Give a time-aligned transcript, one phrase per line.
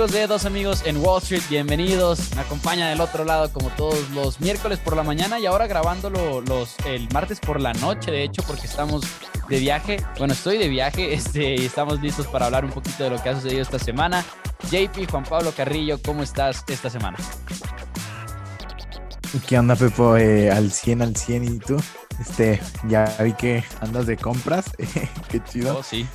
[0.00, 1.42] Hola, ¿qué tal amigos de Dos Amigos en Wall Street?
[1.50, 2.34] Bienvenidos.
[2.34, 6.40] Me acompaña del otro lado como todos los miércoles por la mañana y ahora grabándolo
[6.40, 9.04] los, el martes por la noche, de hecho, porque estamos
[9.50, 10.02] de viaje.
[10.16, 13.28] Bueno, estoy de viaje este, y estamos listos para hablar un poquito de lo que
[13.28, 14.24] ha sucedido esta semana.
[14.70, 17.18] JP, Juan Pablo Carrillo, ¿cómo estás esta semana?
[19.46, 20.16] ¿Qué onda, Pepo?
[20.16, 21.76] Eh, al 100, al 100 y tú.
[22.18, 22.58] Este,
[22.88, 24.72] ya vi que andas de compras.
[25.28, 25.78] Qué chido.
[25.78, 26.06] Oh, sí.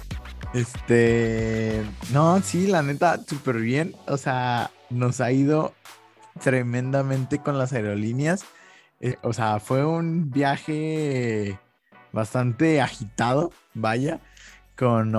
[0.55, 1.83] Este,
[2.13, 3.93] no, sí, la neta, súper bien.
[4.07, 5.73] O sea, nos ha ido
[6.41, 8.45] tremendamente con las aerolíneas.
[9.01, 11.59] Eh, o sea, fue un viaje
[12.13, 14.21] bastante agitado, vaya,
[14.77, 15.11] con,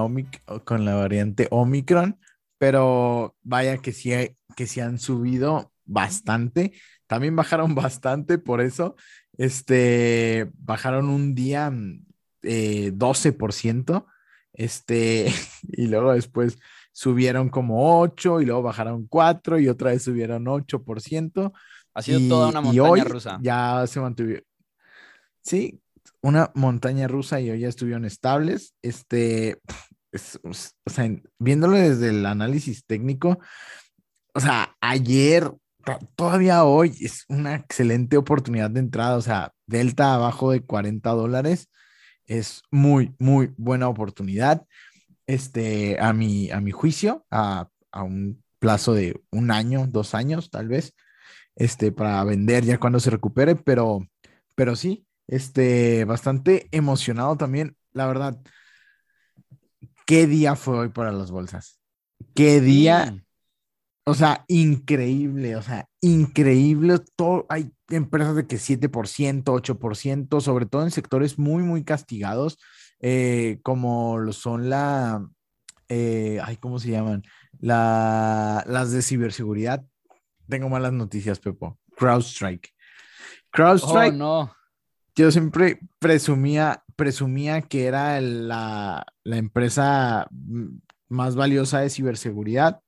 [0.65, 2.19] con la variante Omicron,
[2.57, 4.13] pero vaya que sí,
[4.57, 6.73] que sí han subido bastante.
[7.07, 8.97] También bajaron bastante, por eso,
[9.37, 11.71] este, bajaron un día
[12.43, 14.07] eh, 12%.
[14.57, 15.27] Este,
[15.69, 16.59] y luego después
[16.93, 21.53] subieron como 8 y luego bajaron 4 y otra vez subieron 8%.
[21.95, 23.39] Ha sido toda una montaña rusa.
[23.43, 24.45] Ya se mantuvieron.
[25.43, 25.81] Sí,
[26.23, 28.75] una montaña rusa y hoy ya estuvieron estables.
[28.83, 29.61] Este,
[30.43, 33.39] o sea, viéndolo desde el análisis técnico,
[34.35, 35.51] o sea, ayer,
[36.15, 39.17] todavía hoy es una excelente oportunidad de entrada.
[39.17, 41.69] O sea, Delta abajo de 40 dólares
[42.27, 44.67] es muy, muy buena oportunidad.
[45.27, 50.51] Este, a mi, a mi juicio, a, a un plazo de un año, dos años,
[50.51, 50.95] tal vez,
[51.57, 54.07] este, para vender ya cuando se recupere, pero,
[54.55, 58.39] pero sí, este, bastante emocionado también, la verdad.
[60.07, 61.81] ¿Qué día fue hoy para las bolsas?
[62.35, 63.26] ¿Qué día?
[64.09, 67.01] O sea, increíble, o sea, increíble.
[67.17, 72.57] Todo, hay empresas de que 7%, 8%, sobre todo en sectores muy, muy castigados,
[73.01, 75.27] eh, como lo son la,
[75.89, 77.25] eh, ay, ¿cómo se llaman?
[77.59, 79.85] La, las de ciberseguridad.
[80.49, 81.77] Tengo malas noticias, Pepo.
[81.97, 82.73] CrowdStrike.
[83.51, 84.15] CrowdStrike.
[84.15, 84.57] Oh, no.
[85.17, 90.29] Yo siempre presumía, presumía que era la, la empresa
[91.09, 92.83] más valiosa de ciberseguridad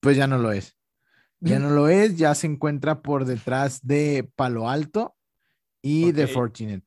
[0.00, 0.76] pues ya no lo es.
[1.40, 5.14] Ya no lo es, ya se encuentra por detrás de Palo Alto
[5.80, 6.82] y de Fortinet.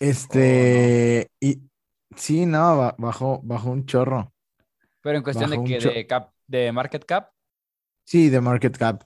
[0.00, 1.62] Este, Oh, y
[2.16, 4.32] sí, no, bajó, bajó un chorro.
[5.02, 7.30] Pero en cuestión Bajó de que de, cap, de market cap.
[8.04, 9.02] Sí, de market cap.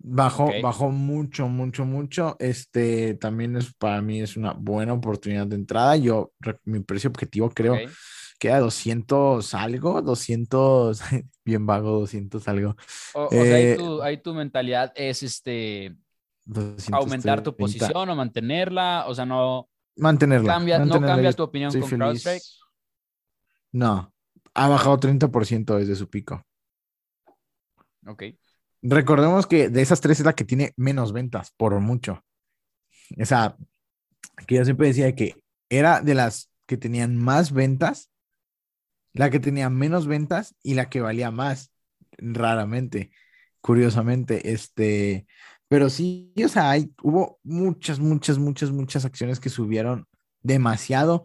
[0.00, 2.36] Bajó, bajó mucho, mucho, mucho.
[2.38, 5.96] Este también es para mí es una buena oportunidad de entrada.
[5.96, 6.32] Yo,
[6.64, 7.76] mi precio objetivo creo.
[8.38, 11.00] Que era 200 algo, 200,
[11.44, 12.76] bien vago, 200 algo.
[13.14, 15.96] O, o sea, ahí Eh, tu, ahí tu mentalidad es este
[16.44, 16.96] 230.
[16.96, 19.04] aumentar tu posición o mantenerla.
[19.08, 20.52] O sea, no Mantenerla.
[20.54, 21.90] cambia, no mantenerla, cambia yo tu opinión estoy con.
[21.98, 22.44] CrowdStrike.
[23.72, 24.12] No,
[24.54, 26.42] ha bajado 30% desde su pico.
[28.06, 28.22] Ok.
[28.82, 32.24] Recordemos que de esas tres es la que tiene menos ventas, por mucho.
[33.20, 33.56] O sea,
[34.46, 35.34] que yo siempre decía que
[35.68, 38.10] era de las que tenían más ventas,
[39.18, 41.72] la que tenía menos ventas y la que valía más,
[42.18, 43.10] raramente,
[43.60, 45.26] curiosamente, este,
[45.66, 50.06] pero sí, o sea, hay, hubo muchas, muchas, muchas, muchas acciones que subieron
[50.40, 51.24] demasiado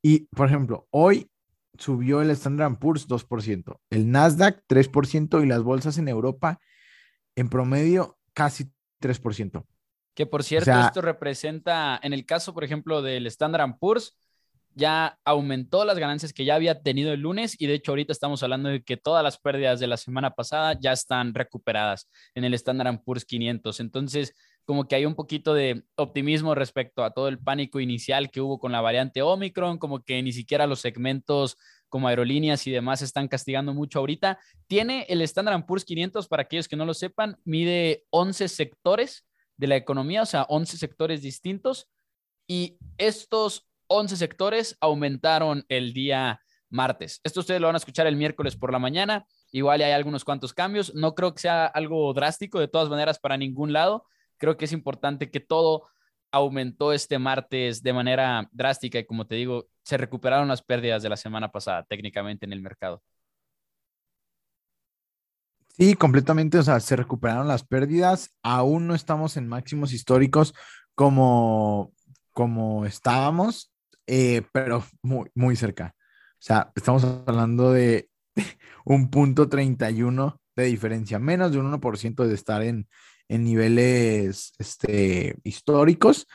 [0.00, 1.30] y, por ejemplo, hoy
[1.78, 6.58] subió el Standard Poor's 2%, el Nasdaq 3% y las bolsas en Europa
[7.36, 9.66] en promedio casi 3%.
[10.14, 14.16] Que por cierto, sea- esto representa, en el caso, por ejemplo, del Standard Poor's,
[14.74, 18.42] ya aumentó las ganancias que ya había tenido el lunes y de hecho ahorita estamos
[18.42, 22.54] hablando de que todas las pérdidas de la semana pasada ya están recuperadas en el
[22.54, 23.80] Standard Poor's 500.
[23.80, 24.34] Entonces,
[24.64, 28.58] como que hay un poquito de optimismo respecto a todo el pánico inicial que hubo
[28.58, 31.56] con la variante Omicron, como que ni siquiera los segmentos
[31.88, 34.38] como aerolíneas y demás están castigando mucho ahorita.
[34.66, 39.24] Tiene el Standard Poor's 500, para aquellos que no lo sepan, mide 11 sectores
[39.56, 41.88] de la economía, o sea, 11 sectores distintos.
[42.48, 46.40] Y estos 11 sectores aumentaron el día
[46.70, 47.20] martes.
[47.24, 49.26] Esto ustedes lo van a escuchar el miércoles por la mañana.
[49.52, 50.94] Igual hay algunos cuantos cambios.
[50.94, 54.06] No creo que sea algo drástico, de todas maneras, para ningún lado.
[54.38, 55.86] Creo que es importante que todo
[56.32, 61.08] aumentó este martes de manera drástica y como te digo, se recuperaron las pérdidas de
[61.08, 63.02] la semana pasada técnicamente en el mercado.
[65.76, 70.54] Sí, completamente, o sea, se recuperaron las pérdidas, aún no estamos en máximos históricos
[70.94, 71.92] como,
[72.32, 73.73] como estábamos,
[74.06, 75.94] eh, pero muy, muy cerca.
[75.96, 78.08] O sea, estamos hablando de
[78.84, 82.88] un punto 31 de diferencia, menos de un 1% de estar en,
[83.28, 86.26] en niveles este, históricos.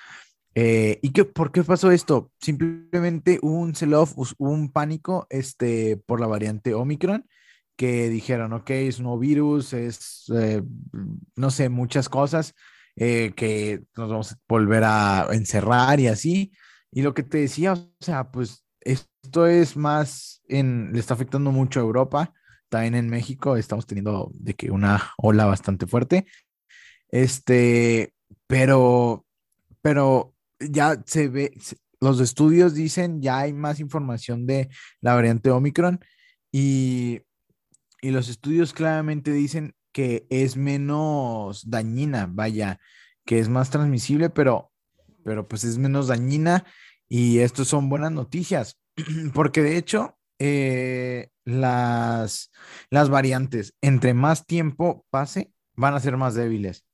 [0.56, 2.32] Eh, ¿Y qué, por qué pasó esto?
[2.42, 7.26] Simplemente hubo un sell-off, hubo un pánico este, por la variante Omicron
[7.80, 10.62] que dijeron, ok, es un nuevo virus, es, eh,
[11.38, 12.54] no sé, muchas cosas
[12.98, 16.52] eh, que nos vamos a volver a encerrar y así.
[16.92, 21.52] Y lo que te decía, o sea, pues esto es más en, le está afectando
[21.52, 22.34] mucho a Europa,
[22.70, 26.26] también en México estamos teniendo de que una ola bastante fuerte.
[27.10, 28.14] Este,
[28.48, 29.26] pero,
[29.82, 31.54] pero ya se ve,
[32.00, 34.70] los estudios dicen, ya hay más información de
[35.02, 36.00] la variante Omicron
[36.52, 37.22] y,
[38.02, 42.80] y los estudios claramente dicen que es menos dañina, vaya,
[43.26, 44.69] que es más transmisible, pero,
[45.24, 46.66] pero pues es menos dañina
[47.08, 48.80] y esto son buenas noticias,
[49.34, 52.52] porque de hecho eh, las,
[52.90, 56.86] las variantes, entre más tiempo pase, van a ser más débiles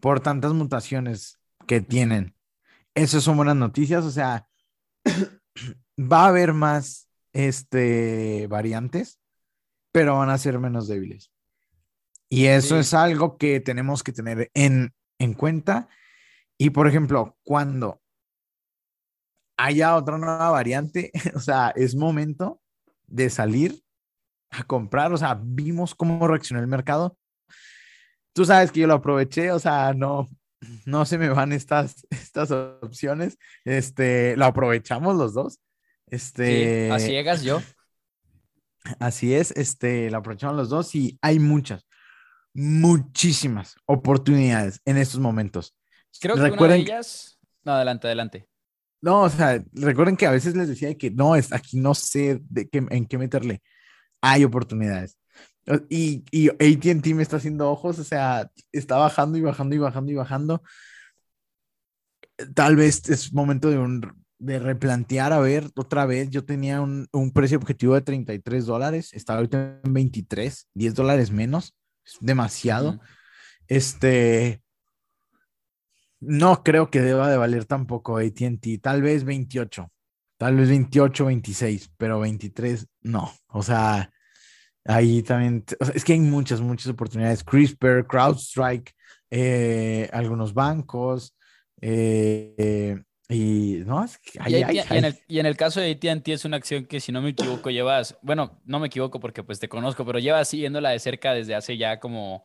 [0.00, 2.34] por tantas mutaciones que tienen.
[2.94, 4.48] Esas son buenas noticias, o sea,
[5.98, 9.20] va a haber más este, variantes,
[9.92, 11.32] pero van a ser menos débiles.
[12.28, 15.88] Y eso es algo que tenemos que tener en, en cuenta.
[16.58, 18.00] Y por ejemplo, cuando
[19.56, 22.60] haya otra nueva variante, o sea, es momento
[23.06, 23.82] de salir
[24.50, 27.18] a comprar, o sea, vimos cómo reaccionó el mercado.
[28.32, 30.28] Tú sabes que yo lo aproveché, o sea, no,
[30.84, 33.38] no se me van estas, estas opciones.
[33.64, 35.60] Este, lo aprovechamos los dos.
[36.06, 37.60] Este, sí, así llegas yo.
[39.00, 41.84] Así es, este, lo aprovechamos los dos y hay muchas,
[42.54, 45.74] muchísimas oportunidades en estos momentos.
[46.20, 46.66] Creo que Recuerden...
[46.66, 47.38] una de ellas...
[47.64, 48.48] No, adelante, adelante.
[49.00, 52.40] No, o sea, recuerden que a veces les decía que no, es, aquí no sé
[52.48, 53.62] de qué, en qué meterle.
[54.20, 55.18] Hay oportunidades.
[55.88, 60.12] Y, y ATT me está haciendo ojos, o sea, está bajando y bajando y bajando
[60.12, 60.62] y bajando.
[62.54, 67.08] Tal vez es momento de, un, de replantear, a ver, otra vez, yo tenía un,
[67.12, 71.74] un precio objetivo de 33 dólares, está ahorita en 23, 10 dólares menos,
[72.04, 73.00] es demasiado.
[73.66, 74.62] Este,
[76.20, 79.90] no creo que deba de valer tampoco ATT, tal vez 28,
[80.38, 83.32] tal vez 28, 26, pero 23 no.
[83.48, 84.10] O sea,
[84.84, 85.64] ahí también,
[85.94, 87.44] es que hay muchas, muchas oportunidades.
[87.44, 88.92] CRISPR, CrowdStrike,
[89.30, 91.36] eh, algunos bancos,
[91.80, 92.96] eh,
[93.28, 96.56] y no, es que y, en el, y, en el, caso de ATT es una
[96.58, 100.06] acción que si no me equivoco llevas, bueno, no me equivoco porque pues te conozco,
[100.06, 102.44] pero llevas siguiéndola de cerca desde hace ya como,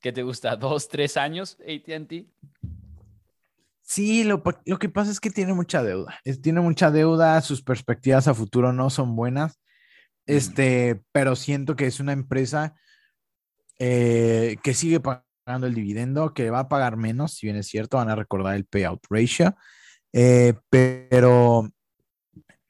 [0.00, 0.56] ¿qué te gusta?
[0.56, 2.26] ¿Dos, tres años ATT?
[3.88, 6.18] Sí, lo, que pasa es que tiene mucha deuda.
[6.42, 9.60] tiene mucha deuda, sus perspectivas a futuro no son buenas.
[10.26, 12.74] Este, pero siento que es una empresa
[13.78, 17.98] eh, que sigue pagando el dividendo, que va a pagar menos, si bien es cierto,
[17.98, 19.54] van a recordar el payout ratio.
[20.12, 21.70] Eh, pero,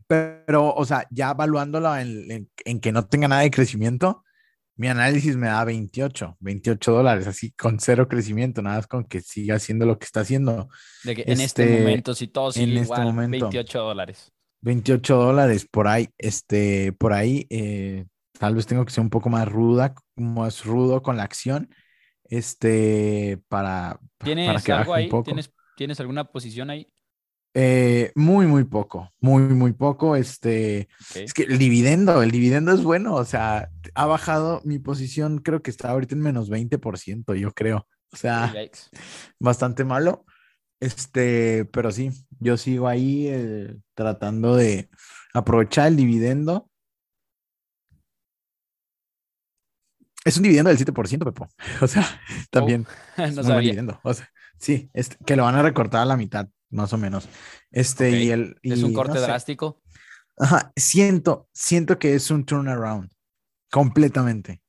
[0.07, 4.23] pero, o sea, ya evaluándolo en, en, que no tenga nada de crecimiento,
[4.77, 9.23] mi análisis me da 28, 28 dólares, así con cero crecimiento, nada más con que
[9.23, 10.69] siga haciendo lo que está haciendo.
[11.03, 13.79] De que en este, este momento, si todo sigue en este igual, este momento, 28
[13.81, 14.33] dólares.
[14.61, 18.05] 28 dólares por ahí, este, por ahí, eh,
[18.39, 21.71] tal vez tengo que ser un poco más ruda, más rudo con la acción,
[22.25, 25.09] este, para, ¿Tienes para que algo ahí?
[25.25, 26.87] ¿Tienes, ¿Tienes alguna posición ahí?
[27.59, 30.15] Eh, muy, muy poco, muy, muy poco.
[30.15, 35.39] Este, es que el dividendo, el dividendo es bueno, o sea, ha bajado mi posición,
[35.39, 37.89] creo que está ahorita en menos 20%, yo creo.
[38.13, 38.53] O sea,
[39.41, 40.27] bastante malo.
[40.81, 42.11] Este, pero sí,
[42.41, 44.91] yo sigo ahí eh, tratando de
[45.33, 46.69] aprovechar el dividendo.
[50.27, 51.49] Es un dividendo del 7%, Pepo.
[51.81, 52.07] O sea,
[52.51, 52.87] también.
[53.17, 53.61] no sabía.
[53.61, 53.99] Dividendo.
[54.03, 57.29] O sea, sí, es que lo van a recortar a la mitad más o menos.
[57.71, 59.83] Este, y el, ¿Es un corte drástico?
[60.39, 63.11] Ajá, siento, siento que es un turnaround,
[63.71, 64.61] completamente.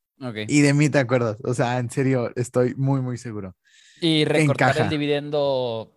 [0.47, 3.55] Y de mí te acuerdas, o sea, en serio, estoy muy, muy seguro.
[4.01, 5.93] Y recortar el dividendo,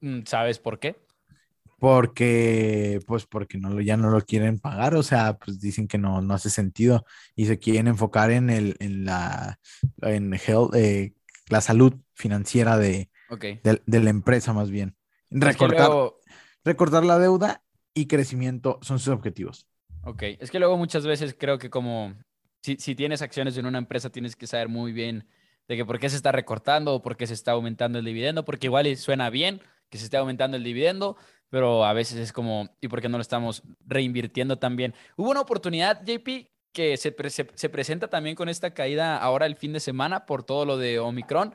[0.00, 0.96] mm, ¿sabes por qué?
[1.78, 6.20] Porque, pues, porque no, ya no lo quieren pagar, o sea, pues dicen que no,
[6.20, 7.04] no hace sentido
[7.34, 9.58] y se quieren enfocar en, el, en la,
[10.02, 10.32] en
[10.74, 11.12] eh,
[11.48, 13.10] la salud financiera de,
[13.62, 14.96] de la empresa más bien.
[15.32, 17.62] Recortar, la deuda
[17.94, 19.66] y crecimiento son sus objetivos.
[20.04, 22.14] Ok, es que luego muchas veces creo que como
[22.60, 25.26] si, tienes acciones en una empresa tienes que saber muy bien
[25.68, 28.44] de que por qué se está recortando o por qué se está aumentando el dividendo,
[28.44, 29.60] porque igual suena bien
[29.90, 31.16] que se esté aumentando el dividendo,
[31.48, 34.94] pero a veces es como, ¿y por qué no lo estamos reinvirtiendo también?
[35.16, 37.14] Hubo una oportunidad, JP, que se,
[37.54, 40.98] se presenta también con esta caída ahora el fin de semana por todo lo de
[40.98, 41.54] Omicron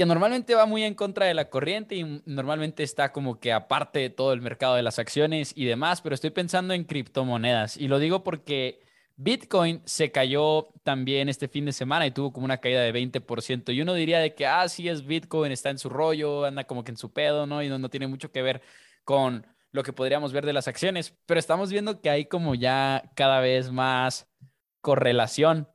[0.00, 3.98] que normalmente va muy en contra de la corriente y normalmente está como que aparte
[3.98, 7.86] de todo el mercado de las acciones y demás, pero estoy pensando en criptomonedas y
[7.86, 8.80] lo digo porque
[9.16, 13.74] Bitcoin se cayó también este fin de semana y tuvo como una caída de 20%.
[13.74, 16.82] Y uno diría de que, ah, sí, es Bitcoin, está en su rollo, anda como
[16.82, 17.62] que en su pedo, ¿no?
[17.62, 18.62] Y no, no tiene mucho que ver
[19.04, 21.14] con lo que podríamos ver de las acciones.
[21.26, 24.30] Pero estamos viendo que hay como ya cada vez más
[24.80, 25.68] correlación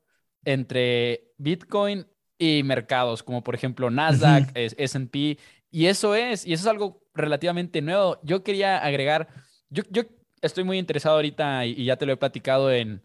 [0.44, 5.38] entre Bitcoin y mercados, como por ejemplo Nasdaq, S&P,
[5.72, 8.20] y eso es, y eso es algo relativamente nuevo.
[8.24, 9.28] Yo quería agregar,
[9.70, 10.04] yo, yo
[10.42, 13.04] estoy muy interesado ahorita y ya te lo he platicado en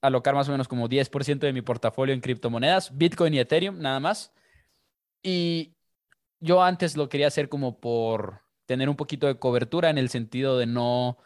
[0.00, 4.00] alocar más o menos como 10% de mi portafolio en criptomonedas, Bitcoin y Ethereum, nada
[4.00, 4.32] más.
[5.22, 5.74] Y
[6.40, 10.58] yo antes lo quería hacer como por tener un poquito de cobertura en el sentido
[10.58, 11.18] de no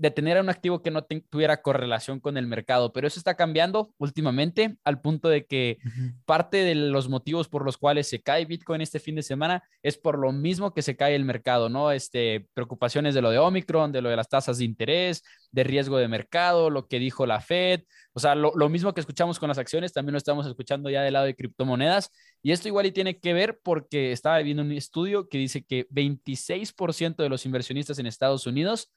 [0.00, 3.92] de tener un activo que no tuviera correlación con el mercado, pero eso está cambiando
[3.98, 5.76] últimamente al punto de que
[6.24, 9.98] parte de los motivos por los cuales se cae Bitcoin este fin de semana es
[9.98, 11.92] por lo mismo que se cae el mercado, ¿no?
[11.92, 15.98] Este, preocupaciones de lo de Omicron, de lo de las tasas de interés, de riesgo
[15.98, 17.82] de mercado, lo que dijo la Fed,
[18.14, 21.02] o sea, lo, lo mismo que escuchamos con las acciones, también lo estamos escuchando ya
[21.02, 22.10] del lado de criptomonedas,
[22.42, 25.86] y esto igual y tiene que ver porque estaba viendo un estudio que dice que
[25.90, 28.90] 26% de los inversionistas en Estados Unidos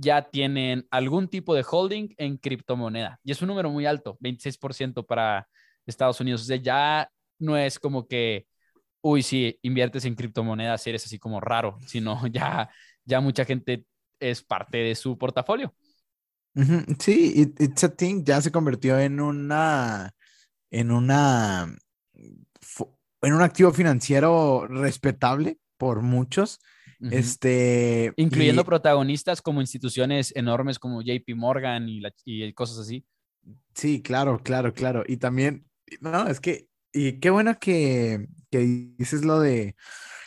[0.00, 3.20] ya tienen algún tipo de holding en criptomoneda.
[3.22, 5.46] Y es un número muy alto, 26% para
[5.86, 6.42] Estados Unidos.
[6.42, 8.46] O sea, ya no es como que,
[9.02, 12.70] uy, si inviertes en criptomonedas, eres así como raro, sino ya,
[13.04, 13.84] ya mucha gente
[14.18, 15.74] es parte de su portafolio.
[16.98, 20.12] Sí, It's a Thing ya se convirtió en una,
[20.70, 21.76] en una,
[23.22, 26.60] en un activo financiero respetable por muchos
[27.10, 33.04] este, Incluyendo protagonistas como instituciones enormes como JP Morgan y, y cosas así.
[33.74, 35.02] Sí, claro, claro, claro.
[35.06, 35.64] Y también,
[36.00, 38.58] no, es que, y qué bueno que, que
[38.98, 39.76] dices lo de,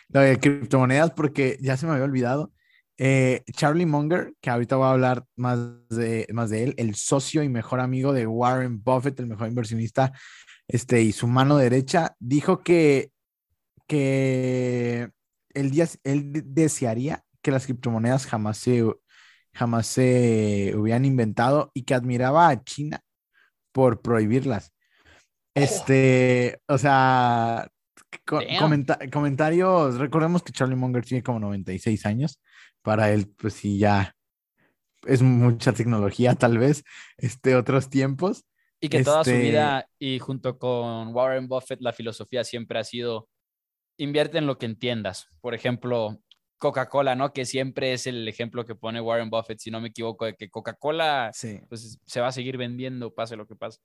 [0.09, 2.51] lo de criptomonedas porque ya se me había olvidado.
[2.97, 7.43] Eh, Charlie Munger, que ahorita voy a hablar más de, más de él, el socio
[7.43, 10.13] y mejor amigo de Warren Buffett, el mejor inversionista,
[10.67, 13.11] este, y su mano derecha, dijo que,
[13.87, 15.09] que
[15.53, 15.71] él,
[16.03, 18.83] él desearía que las criptomonedas jamás se,
[19.53, 23.01] jamás se hubieran inventado y que admiraba a China
[23.71, 24.73] por prohibirlas.
[25.55, 27.67] Este, o sea,
[29.11, 32.41] comentarios, recordemos que Charlie Munger tiene como 96 años,
[32.81, 34.15] para él pues sí ya
[35.05, 36.83] es mucha tecnología tal vez,
[37.17, 38.45] este, otros tiempos.
[38.79, 42.83] Y que toda su este vida y junto con Warren Buffett la filosofía siempre ha
[42.83, 43.29] sido
[43.97, 45.27] invierte en lo que entiendas.
[45.41, 46.19] Por ejemplo,
[46.57, 47.33] Coca-Cola, ¿no?
[47.33, 50.49] Que siempre es el ejemplo que pone Warren Buffett, si no me equivoco, de que
[50.49, 51.31] Coca-Cola
[51.67, 53.79] pues, se va a seguir vendiendo, pase lo que pase.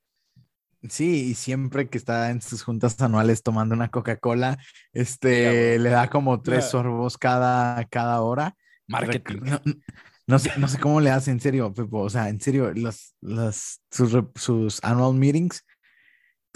[0.88, 4.58] Sí, y siempre que está en sus juntas anuales tomando una Coca-Cola,
[4.92, 8.54] este, le da como tres sorbos cada, cada hora.
[8.86, 9.40] Marketing.
[10.28, 12.02] No, sé, no sé cómo le hace, en serio, Pepo.
[12.02, 15.64] O sea, en serio, los, los, sus, sus annual meetings,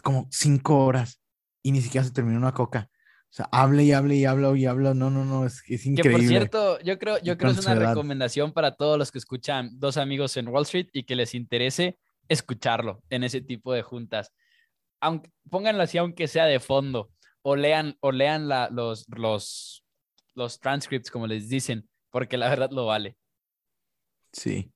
[0.03, 1.21] como cinco horas
[1.63, 2.91] y ni siquiera se terminó una coca.
[3.33, 4.93] O sea, hable y hable y habla y habla.
[4.93, 6.03] No, no, no, es, es increíble.
[6.03, 9.17] Que por cierto, yo creo, yo creo que es una recomendación para todos los que
[9.17, 11.99] escuchan Dos Amigos en Wall Street y que les interese
[12.29, 14.35] escucharlo en ese tipo de juntas.
[15.01, 17.11] Aunque, pónganlo así, aunque sea de fondo,
[17.41, 19.83] o lean, o lean la, los, los,
[20.35, 23.17] los transcripts, como les dicen, porque la verdad lo vale.
[24.31, 24.75] Sí.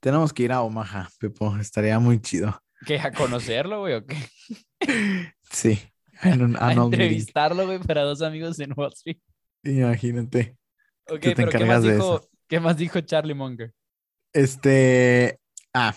[0.00, 1.56] Tenemos que ir a Omaha, Pepo.
[1.56, 2.62] Estaría muy chido.
[2.84, 2.98] ¿Qué?
[2.98, 4.16] ¿A conocerlo, güey, o qué?
[5.50, 5.80] Sí.
[6.60, 9.18] a entrevistarlo, güey, para dos amigos en Wall Street.
[9.62, 10.56] Imagínate.
[11.08, 13.72] Ok, pero ¿qué más, dijo, ¿qué más dijo Charlie Munger?
[14.32, 15.38] Este.
[15.72, 15.94] Ah,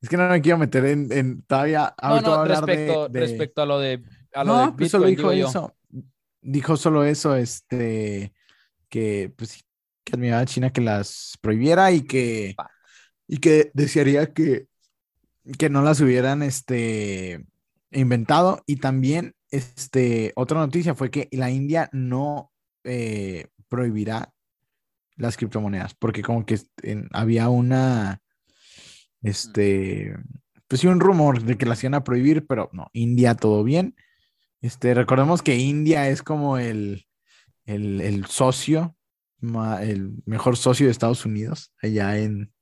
[0.00, 1.94] es que no me quiero meter en, en todavía.
[2.02, 4.02] No, no, respecto, respecto a lo de.
[4.34, 5.74] A lo no, de pues solo dijo eso.
[6.40, 8.32] Dijo solo eso, este.
[8.88, 9.64] Que, pues,
[10.04, 12.56] que admiraba a China que las prohibiera y que.
[13.28, 14.66] Y que desearía que.
[15.56, 17.46] Que no las hubieran, este.
[17.92, 18.62] Inventado.
[18.66, 22.50] Y también este, otra noticia fue que la India no
[22.84, 24.32] eh, prohibirá
[25.16, 26.58] las criptomonedas, porque como que
[27.12, 28.22] había una,
[29.20, 30.16] este,
[30.66, 33.94] pues sí, un rumor de que las iban a prohibir, pero no, India todo bien.
[34.62, 37.04] Este, recordemos que India es como el,
[37.66, 38.96] el, socio,
[39.42, 42.54] el mejor socio de Estados Unidos, allá en,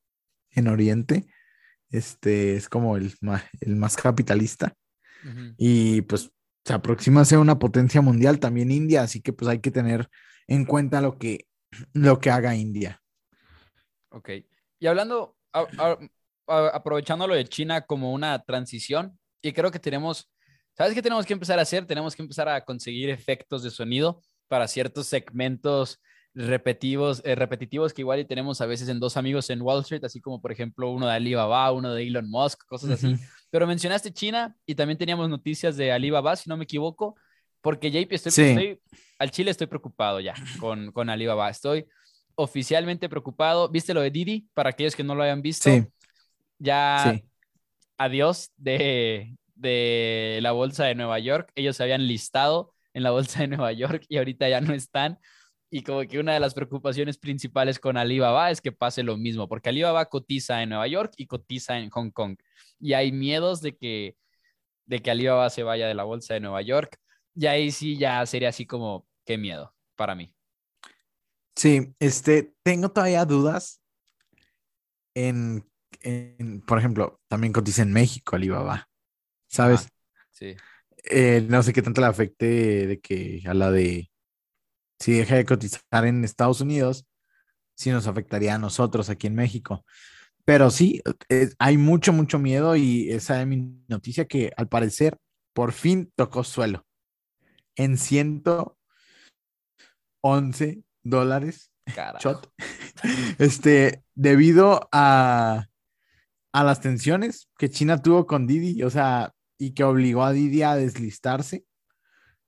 [0.50, 1.26] en Oriente.
[1.90, 3.14] Este es como el,
[3.60, 4.74] el más capitalista.
[5.58, 6.32] Y pues
[6.64, 10.08] se aproxima a ser una potencia mundial también India, así que pues hay que tener
[10.46, 11.46] en cuenta lo que,
[11.92, 13.00] lo que haga India.
[14.10, 14.30] Ok.
[14.78, 15.36] Y hablando,
[16.46, 20.30] aprovechando lo de China como una transición, y creo que tenemos,
[20.76, 21.86] ¿sabes qué tenemos que empezar a hacer?
[21.86, 26.00] Tenemos que empezar a conseguir efectos de sonido para ciertos segmentos
[26.34, 30.04] repetitivos, eh, repetitivos que igual y tenemos a veces en dos amigos en Wall Street,
[30.04, 33.16] así como por ejemplo uno de Alibaba, uno de Elon Musk, cosas así.
[33.50, 37.16] Pero mencionaste China y también teníamos noticias de Alibaba, si no me equivoco,
[37.60, 38.80] porque JP, estoy,
[39.18, 41.50] al Chile estoy preocupado ya con, con Alibaba.
[41.50, 41.86] Estoy
[42.34, 43.68] oficialmente preocupado.
[43.68, 44.48] ¿Viste lo de Didi?
[44.54, 45.70] Para aquellos que no lo hayan visto.
[45.70, 45.86] Sí.
[46.58, 47.20] Ya
[47.98, 51.52] adiós de, de la bolsa de Nueva York.
[51.54, 55.18] Ellos se habían listado en la bolsa de Nueva York y ahorita ya no están.
[55.70, 59.48] Y como que una de las preocupaciones principales con Alibaba es que pase lo mismo,
[59.48, 62.36] porque Alibaba cotiza en Nueva York y cotiza en Hong Kong.
[62.80, 64.16] Y hay miedos de que,
[64.86, 66.98] de que Alibaba se vaya de la bolsa de Nueva York.
[67.36, 70.34] Y ahí sí ya sería así como, qué miedo para mí.
[71.54, 73.80] Sí, este, tengo todavía dudas
[75.14, 75.64] en,
[76.00, 78.88] en por ejemplo, también cotiza en México Alibaba,
[79.48, 79.88] ¿sabes?
[80.30, 80.56] sí.
[81.04, 84.09] Eh, no sé qué tanto le afecte de que a la de
[85.00, 87.06] si deja de cotizar en Estados Unidos,
[87.74, 89.84] si nos afectaría a nosotros aquí en México.
[90.44, 95.16] Pero sí, eh, hay mucho, mucho miedo y esa es mi noticia que al parecer
[95.54, 96.86] por fin tocó suelo
[97.76, 101.72] en 111 dólares.
[102.20, 102.52] Shot.
[103.38, 105.68] Este, debido a,
[106.52, 110.62] a las tensiones que China tuvo con Didi, o sea, y que obligó a Didi
[110.62, 111.64] a deslistarse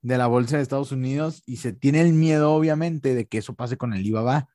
[0.02, 3.54] de la bolsa de Estados Unidos y se tiene el miedo, obviamente, de que eso
[3.54, 4.48] pase con el Alibaba.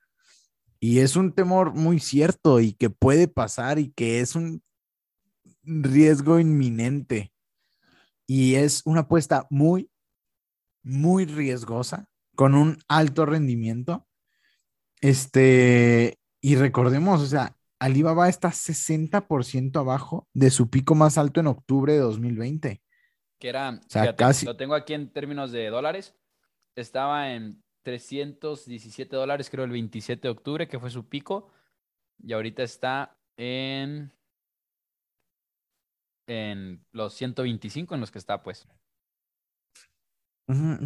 [0.79, 4.61] Y es un temor muy cierto y que puede pasar y que es un
[5.63, 7.33] riesgo inminente.
[8.27, 9.89] Y es una apuesta muy,
[10.83, 14.05] muy riesgosa, con un alto rendimiento.
[15.01, 21.47] Este, y recordemos, o sea, Alibaba está 60% abajo de su pico más alto en
[21.47, 22.81] octubre de 2020.
[23.39, 23.79] Que era,
[24.17, 24.45] casi...
[24.45, 26.15] lo tengo aquí en términos de dólares,
[26.75, 31.51] estaba en 317 dólares, creo, el 27 de octubre, que fue su pico,
[32.21, 34.11] y ahorita está en,
[36.27, 38.67] en los 125 en los que está, pues.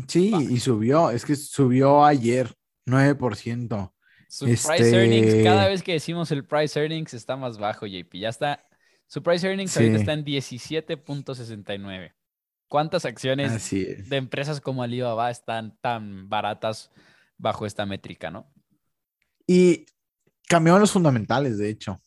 [0.08, 2.54] Sí, y subió, es que subió ayer
[2.88, 3.94] 9%.
[4.28, 8.14] Su price earnings, cada este vez que decimos el price earnings está más bajo, JP.
[8.14, 8.66] Ya está.
[9.06, 12.14] Su price earnings ahorita está en 17.69.
[12.72, 16.90] ¿Cuántas acciones de empresas como Alibaba están tan baratas
[17.38, 18.50] bajo esta métrica, no?
[19.46, 19.86] Y
[20.48, 22.00] cambiaron los fundamentales, de hecho.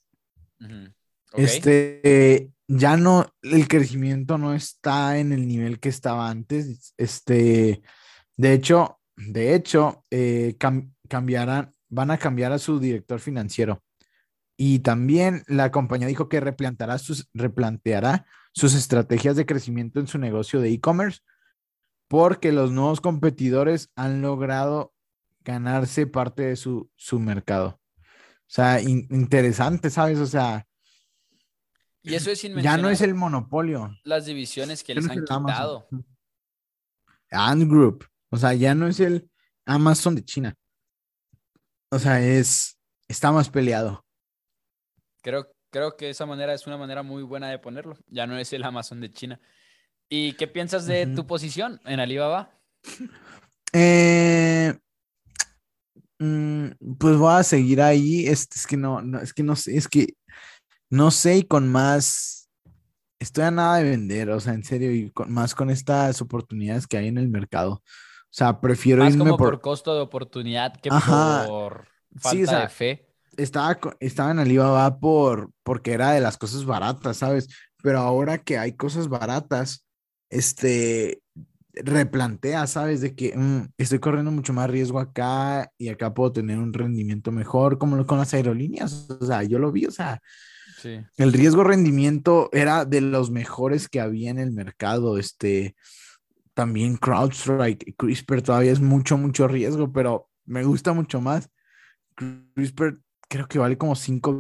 [1.34, 6.94] Este, ya no, el crecimiento no está en el nivel que estaba antes.
[6.96, 7.82] Este,
[8.34, 10.56] de hecho, de hecho, eh,
[11.10, 13.82] cambiarán, van a cambiar a su director financiero.
[14.56, 18.24] Y también la compañía dijo que replanteará sus, replanteará
[18.54, 21.20] sus estrategias de crecimiento en su negocio de e-commerce
[22.08, 24.94] porque los nuevos competidores han logrado
[25.40, 27.80] ganarse parte de su, su mercado.
[27.98, 30.18] O sea, interesante, ¿sabes?
[30.18, 30.66] O sea,
[32.02, 33.90] y eso es Ya no es el monopolio.
[34.04, 35.88] Las divisiones que les han quitado.
[37.30, 38.06] And Group.
[38.30, 39.30] O sea, ya no es el
[39.64, 40.54] Amazon de China.
[41.90, 44.04] O sea, es, está más peleado.
[45.22, 47.98] Creo, creo que esa manera es una manera muy buena de ponerlo.
[48.06, 49.40] Ya no es el Amazon de China.
[50.08, 52.56] ¿Y qué piensas de tu posición en Alibaba?
[53.72, 54.72] Eh,
[56.20, 58.24] mm, pues voy a seguir ahí.
[58.24, 60.14] Es, es que no, no, es que no sé, es que
[60.90, 62.48] no sé y con más,
[63.18, 66.86] estoy a nada de vender, o sea, en serio, y con, más con estas oportunidades
[66.86, 67.72] que hay en el mercado.
[67.72, 69.60] O sea, prefiero Más como por...
[69.60, 73.03] costo de oportunidad que por falta de fe.
[73.36, 77.48] Estaba, estaba en Alibaba por, porque era de las cosas baratas, ¿sabes?
[77.82, 79.86] Pero ahora que hay cosas baratas,
[80.30, 81.22] este,
[81.74, 83.00] replantea, ¿sabes?
[83.00, 87.32] De que mm, estoy corriendo mucho más riesgo acá y acá puedo tener un rendimiento
[87.32, 89.10] mejor, como con las aerolíneas.
[89.10, 90.20] O sea, yo lo vi, o sea,
[90.80, 91.00] sí.
[91.16, 95.18] el riesgo rendimiento era de los mejores que había en el mercado.
[95.18, 95.74] Este,
[96.54, 101.50] también CrowdStrike CRISPR todavía es mucho, mucho riesgo, pero me gusta mucho más.
[102.54, 103.00] CRISPR
[103.34, 104.38] creo que vale como 5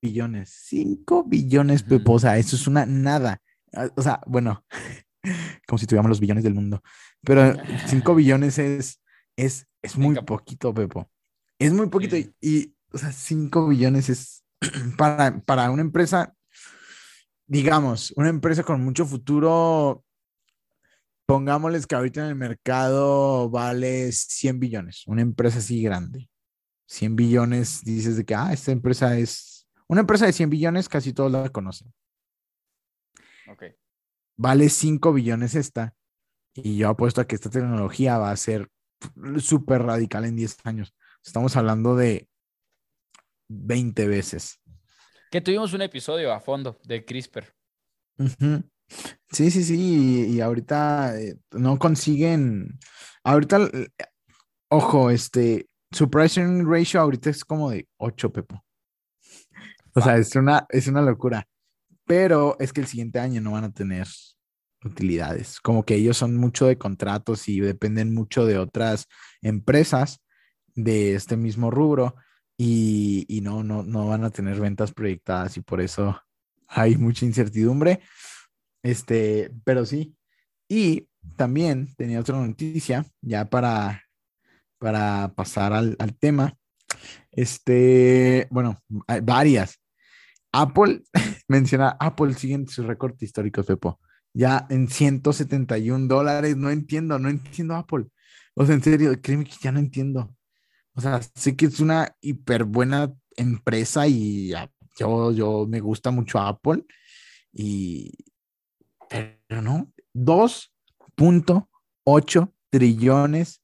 [0.00, 0.48] billones.
[0.68, 2.14] 5 billones, Pepo.
[2.14, 3.42] O sea, eso es una nada.
[3.74, 4.64] Ah, o sea, bueno,
[5.68, 6.82] como si tuviéramos los billones del mundo.
[7.20, 7.54] Pero
[7.86, 9.02] 5 billones es,
[9.36, 11.10] es, es muy poquito, Pepo.
[11.58, 12.16] Es muy poquito.
[12.40, 14.42] Y, o sea, 5 billones es
[14.96, 16.34] para, para una empresa,
[17.46, 20.02] digamos, una empresa con mucho futuro
[21.26, 26.30] pongámosles que ahorita en el mercado vale 100 billones, una empresa así grande.
[26.90, 31.12] 100 billones, dices de que, ah, esta empresa es, una empresa de 100 billones, casi
[31.12, 31.92] todos la conocen.
[33.48, 33.64] Ok.
[34.36, 35.94] Vale 5 billones esta,
[36.52, 38.68] y yo apuesto a que esta tecnología va a ser
[39.38, 40.92] súper radical en 10 años.
[41.24, 42.28] Estamos hablando de
[43.48, 44.58] 20 veces.
[45.30, 47.54] Que tuvimos un episodio a fondo de CRISPR.
[49.30, 52.80] Sí, sí, sí, y, ahorita eh, no consiguen,
[53.22, 53.70] ahorita,
[54.68, 58.64] ojo, este, su pricing ratio ahorita es como de 8, Pepo.
[59.94, 61.46] O sea, es una, es una locura,
[62.06, 64.06] pero es que el siguiente año no van a tener
[64.84, 69.06] utilidades, como que ellos son mucho de contratos y dependen mucho de otras
[69.42, 70.20] empresas
[70.74, 72.14] de este mismo rubro
[72.56, 76.20] y, y no, no, no van a tener ventas proyectadas y por eso
[76.68, 78.00] hay mucha incertidumbre.
[78.82, 80.16] Este, pero sí.
[80.68, 84.04] Y también tenía otra noticia, ya para,
[84.80, 86.56] para pasar al, tema.
[87.30, 89.78] Este, bueno, hay varias.
[90.52, 91.02] Apple,
[91.48, 94.00] menciona, Apple sigue su récord histórico, Pepo.
[94.32, 98.06] Ya en 171 dólares, no entiendo, no entiendo Apple.
[98.54, 100.34] O sea, en serio, créeme que ya no entiendo.
[100.94, 104.52] O sea, sé que es una hiper buena empresa y
[104.98, 106.84] yo, yo me gusta mucho Apple
[107.52, 108.12] y,
[109.08, 113.59] pero no, 2.8 trillones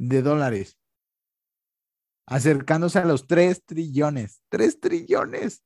[0.00, 0.78] de dólares.
[2.26, 4.42] Acercándose a los 3 trillones.
[4.48, 5.62] 3 trillones.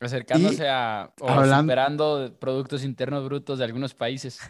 [0.00, 4.40] Acercándose a o superando productos internos brutos de algunos países.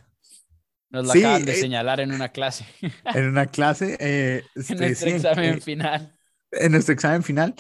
[0.91, 2.65] Nos lo acaban de eh, señalar en una clase.
[3.15, 3.97] En una clase.
[3.99, 6.19] Eh, en este, nuestro examen eh, final.
[6.53, 7.55] En nuestro examen final.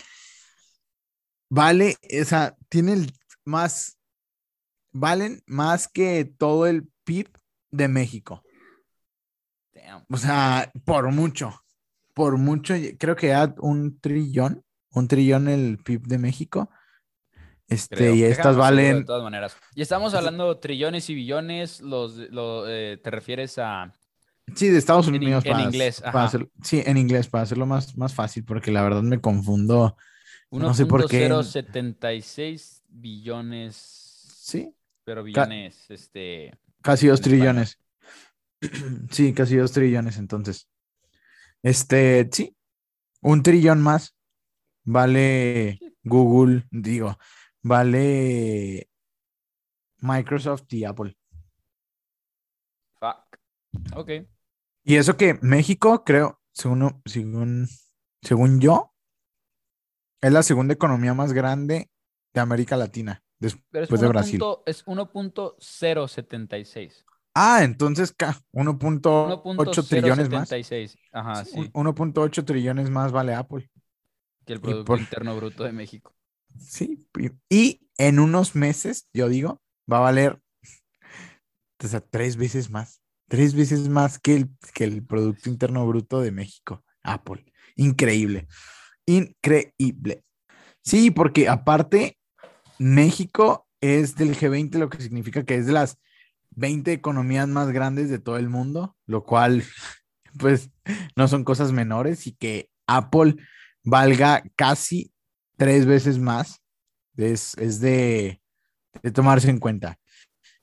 [1.50, 3.12] Vale, esa tiene el
[3.44, 3.98] más
[4.92, 7.30] valen más que todo el PIB
[7.70, 8.42] de México.
[10.10, 11.62] O sea, por mucho,
[12.14, 16.70] por mucho, creo que era un trillón, un trillón el PIB de México.
[17.68, 19.00] Este, y estas valen.
[19.00, 19.56] De todas maneras.
[19.74, 23.92] Y estamos hablando trillones y billones, los, eh, ¿te refieres a.
[24.54, 25.44] Sí, de Estados Unidos.
[25.44, 26.02] En, inglés.
[26.62, 29.96] sí, en inglés, para hacerlo más, más fácil, porque la verdad me confundo.
[30.50, 31.28] No sé por qué.
[31.28, 33.76] 1.076 billones.
[34.40, 34.74] Sí
[35.08, 36.52] pero billones, este...
[36.82, 37.78] Casi dos trillones.
[39.10, 40.68] Sí, casi dos trillones entonces.
[41.62, 42.56] Este, sí,
[43.20, 44.16] un trillón más
[44.84, 47.18] vale Google, digo,
[47.62, 48.88] vale
[49.98, 51.16] Microsoft y Apple.
[52.98, 53.38] Fuck.
[53.94, 54.10] Ok.
[54.84, 57.68] Y eso que México, creo, según, según,
[58.22, 58.94] según yo,
[60.20, 61.90] es la segunda economía más grande
[62.32, 64.42] de América Latina después de Brasil.
[64.66, 67.04] es 1.076.
[67.40, 70.52] Ah, entonces 1.8 trillones más.
[71.12, 71.70] Ajá, sí.
[71.72, 73.70] 1.8 trillones más vale Apple.
[74.44, 76.16] Que el Producto Interno Bruto de México.
[76.58, 77.06] Sí,
[77.48, 80.40] y en unos meses, yo digo, va a valer
[81.80, 83.02] o sea, tres veces más.
[83.28, 86.82] Tres veces más que el, que el Producto Interno Bruto de México.
[87.04, 87.44] Apple.
[87.76, 88.48] Increíble.
[89.06, 90.24] Increíble.
[90.82, 92.18] Sí, porque aparte,
[92.78, 95.98] México es del G20, lo que significa que es de las
[96.50, 99.64] 20 economías más grandes de todo el mundo, lo cual,
[100.38, 100.70] pues,
[101.16, 103.36] no son cosas menores y que Apple
[103.84, 105.12] valga casi
[105.56, 106.62] tres veces más,
[107.16, 108.40] es, de,
[109.12, 109.98] tomarse en cuenta.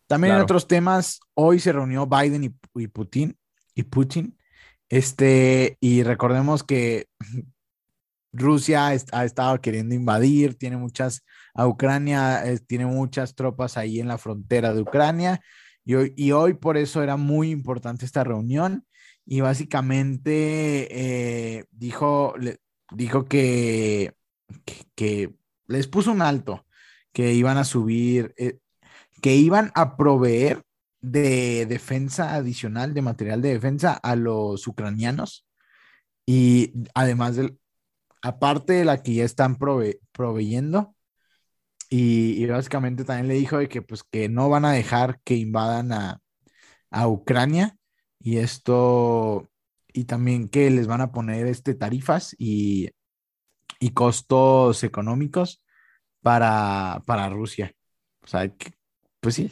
[0.07, 3.37] También en otros temas, hoy se reunió Biden y, y Putin,
[3.73, 4.37] y Putin,
[4.89, 7.07] este, y recordemos que
[8.31, 14.17] Rusia ha estado queriendo invadir, tiene muchas, a Ucrania tiene muchas tropas ahí en la
[14.17, 15.41] frontera de Ucrania
[15.85, 18.85] y hoy, por eso era muy importante esta reunión
[19.25, 20.87] y básicamente
[21.59, 22.33] eh, dijo,
[22.91, 24.13] dijo que,
[24.95, 25.33] que,
[25.67, 26.65] les puso un alto,
[27.11, 28.59] que iban a subir, eh,
[29.21, 30.63] que iban a proveer
[31.01, 35.47] de defensa adicional, de material de defensa a los ucranianos
[36.25, 37.59] y además del
[38.25, 40.94] aparte de la que ya están proveyendo.
[41.89, 45.91] Y, básicamente también le dijo de que pues que no van a dejar que invadan
[45.91, 46.21] a,
[47.07, 47.75] Ucrania
[48.19, 49.49] y esto
[49.93, 52.89] y también que les van a poner este tarifas y,
[53.79, 55.61] y costos económicos
[56.21, 57.73] para, para Rusia.
[58.23, 58.51] O sea,
[59.19, 59.51] pues sí,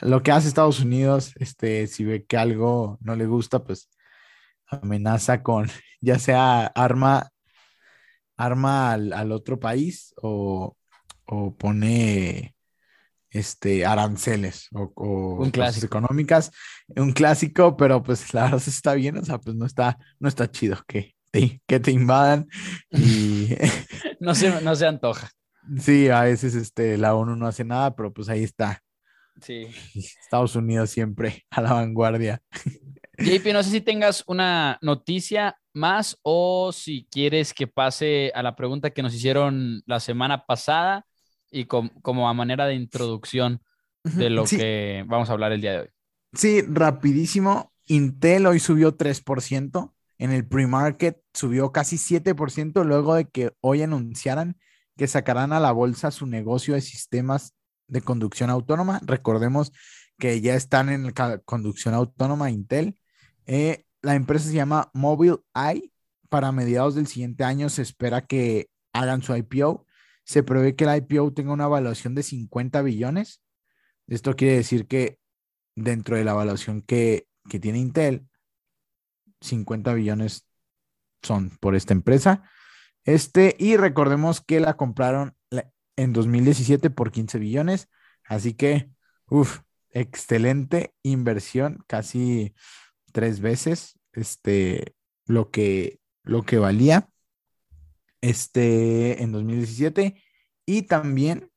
[0.00, 3.90] lo que hace Estados Unidos, este, si ve que algo no le gusta, pues
[4.66, 5.68] amenaza con
[6.00, 7.30] ya sea arma
[8.36, 10.76] arma al, otro país o,
[11.58, 12.54] pone
[13.32, 16.52] este, aranceles o, un económicas,
[16.88, 20.50] un clásico, pero pues la verdad está bien, o sea, pues no está, no está
[20.50, 22.46] chido que te, que te invadan
[22.90, 23.48] y...
[24.20, 25.30] no, se, no se antoja.
[25.78, 28.82] Sí, a veces este, la ONU no hace nada, pero pues ahí está.
[29.40, 29.68] Sí.
[29.94, 32.42] Estados Unidos siempre a la vanguardia.
[33.18, 38.56] JP, no sé si tengas una noticia más o si quieres que pase a la
[38.56, 41.06] pregunta que nos hicieron la semana pasada
[41.52, 43.60] y como a manera de introducción
[44.02, 45.88] de lo que vamos a hablar el día de hoy.
[46.32, 47.72] Sí, rapidísimo.
[47.86, 49.92] Intel hoy subió 3%.
[50.18, 54.56] En el pre-market subió casi 7% luego de que hoy anunciaran
[54.96, 57.54] que sacarán a la bolsa su negocio de sistemas
[57.88, 59.00] de conducción autónoma.
[59.04, 59.72] Recordemos
[60.18, 62.96] que ya están en la conducción autónoma Intel.
[63.46, 65.92] Eh, la empresa se llama Mobile Eye.
[66.28, 69.86] Para mediados del siguiente año se espera que hagan su IPO.
[70.32, 73.42] Se prevé que el IPO tenga una evaluación de 50 billones.
[74.06, 75.18] Esto quiere decir que
[75.76, 78.26] dentro de la evaluación que, que tiene Intel,
[79.42, 80.48] 50 billones
[81.22, 82.44] son por esta empresa.
[83.04, 85.36] Este, y recordemos que la compraron
[85.96, 87.90] en 2017 por 15 billones.
[88.24, 88.90] Así que,
[89.28, 92.54] uff, excelente inversión, casi
[93.12, 97.11] tres veces este, lo, que, lo que valía
[98.22, 100.22] este, en 2017.
[100.64, 101.50] Y también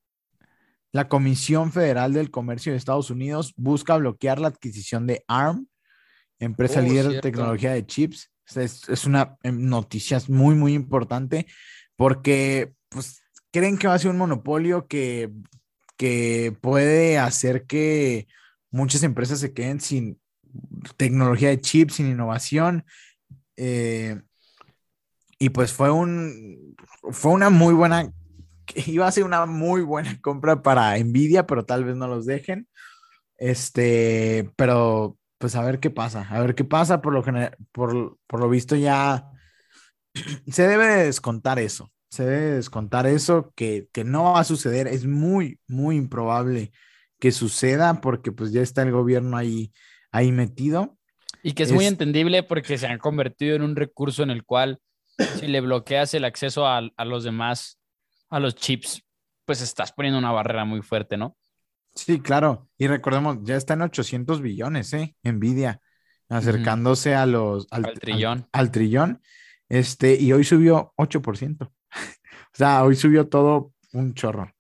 [0.92, 5.68] la Comisión Federal del Comercio de Estados Unidos busca bloquear la adquisición de ARM,
[6.40, 8.32] empresa oh, líder de tecnología de chips.
[8.56, 11.48] Es, es, una em, noticia muy, muy importante
[11.96, 15.32] porque pues, creen que va a ser un monopolio que,
[15.98, 18.28] que puede hacer que
[18.70, 20.20] muchas empresas se queden sin
[20.98, 22.86] tecnología de chips, sin innovación.
[23.58, 24.22] Eh,
[25.40, 26.76] y pues fue un
[27.12, 28.12] fue una muy buena
[28.88, 32.68] iba a ser una muy buena compra para Nvidia, pero tal vez no los dejen.
[33.38, 38.18] Este, pero pues a ver qué pasa, a ver qué pasa, por lo general, por,
[38.28, 39.30] por lo visto ya
[40.48, 45.06] se debe descontar eso, se debe descontar eso que, que no va a suceder, es
[45.06, 46.72] muy, muy improbable
[47.20, 49.74] que suceda porque pues ya está el gobierno ahí,
[50.12, 50.98] ahí metido.
[51.44, 54.80] Y que es, muy entendible porque se han convertido en un recurso en el cual
[55.40, 57.80] si le bloqueas el acceso a, a los demás
[58.30, 59.04] a los chips,
[59.46, 61.38] pues estás poniendo una barrera muy fuerte, ¿no?
[61.94, 62.68] Sí, claro.
[62.78, 65.16] Y recordemos, ya está en 800 billones, ¿eh?
[65.24, 65.80] Nvidia,
[66.28, 68.48] acercándose a los, al, trillón.
[68.52, 69.22] Al, trillón.
[69.70, 71.62] Este, y hoy subió 8%.
[71.62, 71.72] o
[72.54, 74.52] sea, hoy subió todo un chorro.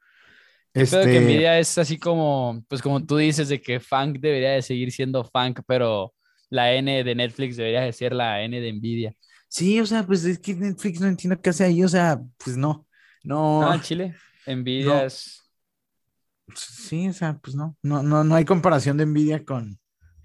[0.73, 1.01] Este...
[1.01, 4.61] Creo que Nvidia es así como, pues como tú dices, de que funk debería de
[4.61, 6.13] seguir siendo funk, pero
[6.49, 9.13] la N de Netflix debería de ser la N de Nvidia.
[9.47, 12.57] Sí, o sea, pues es que Netflix no entiendo qué hace ahí, o sea, pues
[12.57, 12.87] no.
[13.23, 13.69] No.
[13.69, 14.15] Ah, Chile.
[14.45, 15.49] Envidias.
[16.55, 19.79] Sí, o sea, pues no, no, no, no hay comparación de envidia con,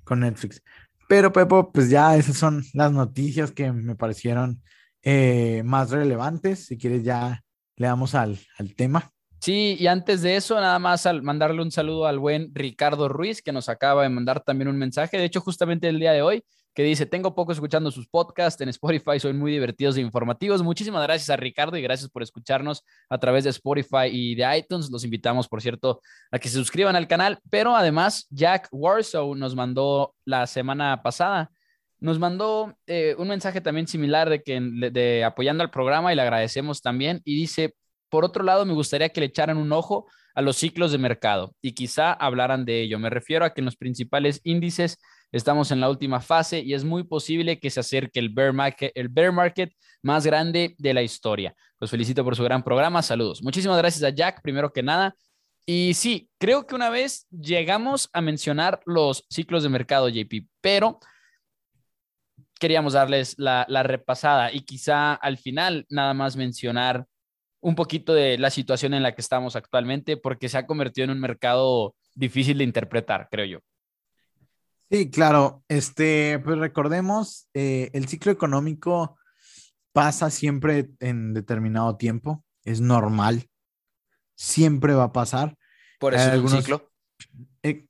[0.05, 0.63] con Netflix.
[1.09, 4.63] Pero, Pepo, pues ya esas son las noticias que me parecieron
[5.03, 6.67] eh, más relevantes.
[6.67, 7.43] Si quieres, ya
[7.77, 9.11] le damos al, al tema.
[9.41, 13.41] Sí, y antes de eso, nada más al mandarle un saludo al buen Ricardo Ruiz,
[13.41, 15.17] que nos acaba de mandar también un mensaje.
[15.17, 18.69] De hecho, justamente el día de hoy que dice, tengo poco escuchando sus podcasts en
[18.69, 20.63] Spotify, son muy divertidos e informativos.
[20.63, 24.91] Muchísimas gracias a Ricardo y gracias por escucharnos a través de Spotify y de iTunes.
[24.91, 29.57] Los invitamos, por cierto, a que se suscriban al canal, pero además Jack Warsaw nos
[29.57, 31.51] mandó la semana pasada,
[31.99, 36.23] nos mandó eh, un mensaje también similar de que de apoyando al programa y le
[36.23, 37.75] agradecemos también y dice,
[38.09, 41.55] por otro lado, me gustaría que le echaran un ojo a los ciclos de mercado
[41.61, 42.99] y quizá hablaran de ello.
[42.99, 44.99] Me refiero a que en los principales índices
[45.33, 48.91] Estamos en la última fase y es muy posible que se acerque el bear market,
[48.95, 51.55] el bear market más grande de la historia.
[51.79, 53.03] Los felicito por su gran programa.
[53.03, 53.43] Saludos.
[53.43, 55.15] Muchísimas gracias a Jack, primero que nada.
[55.67, 60.99] Y sí, creo que una vez llegamos a mencionar los ciclos de mercado, JP, pero
[62.59, 67.07] queríamos darles la, la repasada y quizá al final nada más mencionar
[67.61, 71.11] un poquito de la situación en la que estamos actualmente, porque se ha convertido en
[71.11, 73.59] un mercado difícil de interpretar, creo yo.
[74.91, 75.63] Sí, claro.
[75.69, 79.17] Este, pues recordemos, eh, el ciclo económico
[79.93, 83.49] pasa siempre en determinado tiempo, es normal,
[84.35, 85.57] siempre va a pasar.
[86.01, 86.91] Por eso es un ciclo.
[87.63, 87.87] E,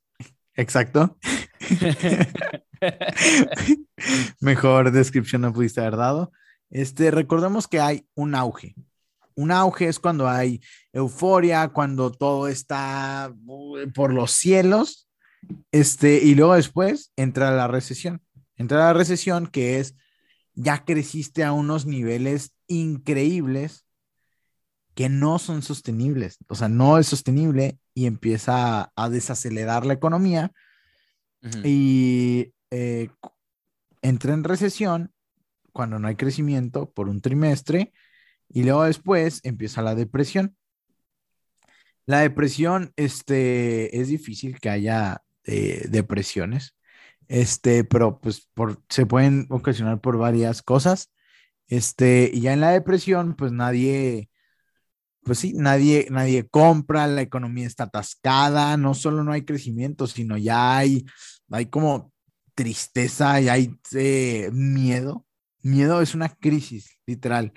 [0.55, 1.17] exacto.
[4.41, 6.33] Mejor descripción no pudiste haber dado.
[6.69, 8.75] Este, recordemos que hay un auge.
[9.35, 10.61] Un auge es cuando hay
[10.93, 15.10] euforia, cuando todo está uh, por los cielos
[15.73, 18.23] este, y luego después entra la recesión.
[18.57, 19.95] Entra la recesión que es,
[20.55, 23.87] ya creciste a unos niveles increíbles
[24.95, 26.39] que no son sostenibles.
[26.49, 30.53] O sea, no es sostenible y empieza a, desacelerar la economía
[31.65, 33.09] y eh,
[34.03, 35.13] entra en recesión
[35.73, 37.93] cuando no hay crecimiento por un trimestre
[38.49, 40.57] y luego después empieza la depresión.
[42.05, 46.77] La depresión este, es difícil que haya depresiones,
[47.29, 51.11] este, pero pues por, se pueden ocasionar por varias cosas.
[51.69, 54.29] Este, y ya en la depresión, pues nadie,
[55.23, 60.37] pues sí, nadie, nadie compra, la economía está atascada, no solo no hay crecimiento, sino
[60.37, 61.07] ya hay,
[61.51, 62.13] hay como
[62.55, 65.27] tristeza y hay eh, miedo.
[65.63, 67.53] Miedo es una crisis, literal.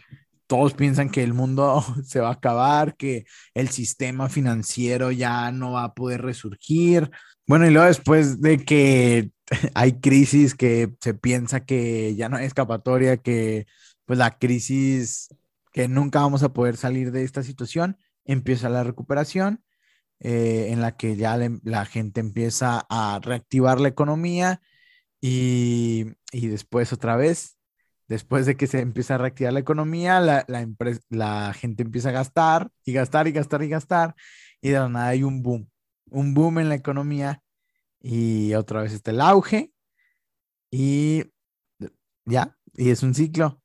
[0.48, 5.72] Todos piensan que el mundo se va a acabar, que el sistema financiero ya no
[5.74, 7.10] va a poder resurgir.
[7.48, 9.32] Bueno, y luego después de que
[9.76, 13.66] hay crisis, que se piensa que ya no hay escapatoria, que
[14.06, 15.30] pues la crisis,
[15.74, 19.64] que nunca vamos a poder salir de esta situación, empieza la recuperación,
[20.20, 24.62] eh, en la que ya la gente empieza a reactivar la economía
[25.22, 27.58] y, y, después otra vez,
[28.08, 30.68] después de que se empieza a reactivar la economía, la, la,
[31.10, 34.16] la gente empieza a gastar y gastar y gastar y gastar
[34.62, 35.70] y de la nada hay un boom,
[36.14, 37.44] un boom en la economía
[38.00, 39.74] y otra vez está el auge
[40.72, 41.26] y
[42.26, 43.62] ya, y es un ciclo.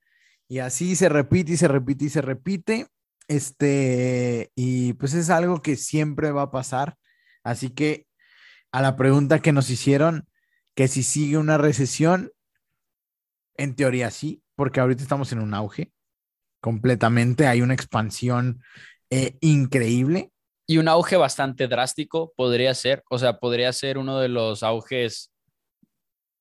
[0.49, 2.87] Y así se repite y se repite y se repite.
[3.29, 6.97] Este, y pues es algo que siempre va a pasar.
[7.45, 8.07] Así que
[8.73, 10.29] a la pregunta que nos hicieron,
[10.75, 12.33] que si sigue una recesión,
[13.57, 15.93] en teoría sí, porque ahorita estamos en un auge
[16.61, 18.63] completamente, hay una expansión
[19.11, 20.33] eh, increíble.
[20.69, 25.33] Y un auge bastante drástico podría ser, o sea, podría ser uno de los auges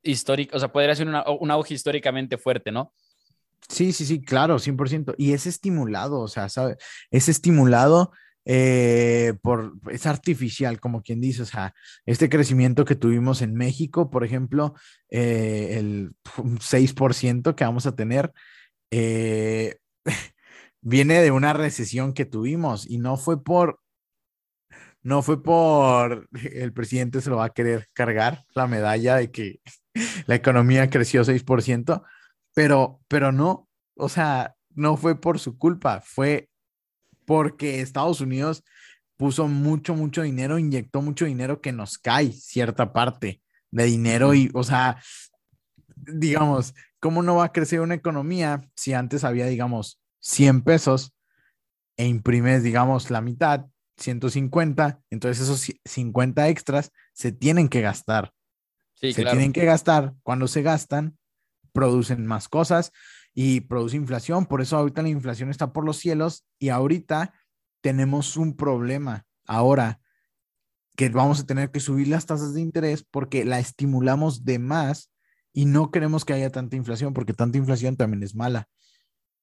[0.03, 2.93] históricos, o sea, podría ser un auge históricamente fuerte, ¿no?
[3.69, 5.15] Sí, sí, sí, claro, 100%.
[5.17, 6.77] Y es estimulado, o sea, ¿sabes?
[7.09, 8.11] Es estimulado
[8.49, 11.73] eh, por, es artificial, como quien dice, o sea,
[12.05, 14.73] este crecimiento que tuvimos en México, por ejemplo,
[15.09, 18.31] eh, el 6% que vamos a tener,
[18.89, 19.75] eh,
[20.81, 23.81] viene de una recesión que tuvimos y no fue por,
[25.07, 29.61] no fue por, el presidente se lo va a querer cargar la medalla de que
[30.27, 32.03] la economía creció 6%,
[32.53, 36.49] pero, pero no, o sea, no fue por su culpa, fue
[37.23, 38.65] porque Estados Unidos
[39.15, 43.41] puso mucho, mucho dinero, inyectó mucho dinero que nos cae cierta parte
[43.71, 45.01] de dinero y, o sea,
[45.95, 51.15] digamos, ¿cómo no va a crecer una economía si antes había, digamos, 100 pesos
[51.95, 53.67] e imprimes, digamos, la mitad,
[53.97, 58.31] 150, entonces esos 50 extras se tienen que gastar.
[58.93, 60.13] se tienen que gastar.
[60.23, 61.17] Cuando se gastan,
[61.73, 62.91] producen más cosas
[63.33, 64.45] y produce inflación.
[64.45, 67.33] Por eso ahorita la inflación está por los cielos y ahorita
[67.81, 69.25] tenemos un problema.
[69.45, 69.99] Ahora
[70.95, 75.11] que vamos a tener que subir las tasas de interés porque la estimulamos de más
[75.53, 78.67] y no queremos que haya tanta inflación porque tanta inflación también es mala.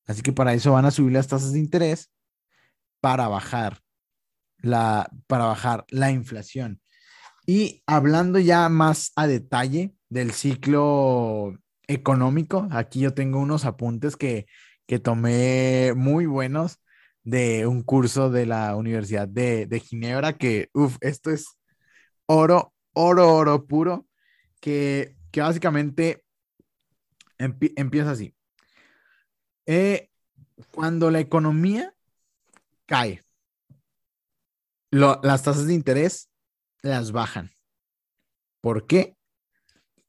[0.07, 2.11] Así que para eso van a subir las tasas de interés
[3.01, 3.84] para bajar
[4.64, 6.81] la, para bajar la inflación.
[7.46, 12.68] Y hablando ya más a detalle del ciclo económico.
[12.70, 14.46] Aquí yo tengo unos apuntes que,
[14.87, 16.81] que tomé muy buenos
[17.22, 21.59] de un curso de la Universidad de, de Ginebra, que, uff, esto es
[22.27, 24.07] oro, oro, oro puro,
[24.61, 26.24] que, que básicamente
[27.38, 28.35] empieza así.
[29.66, 30.11] Eh,
[30.70, 31.94] cuando la economía
[32.87, 33.24] cae,
[34.94, 36.30] las tasas de interés
[36.83, 37.50] las bajan.
[38.61, 39.16] ¿Por qué?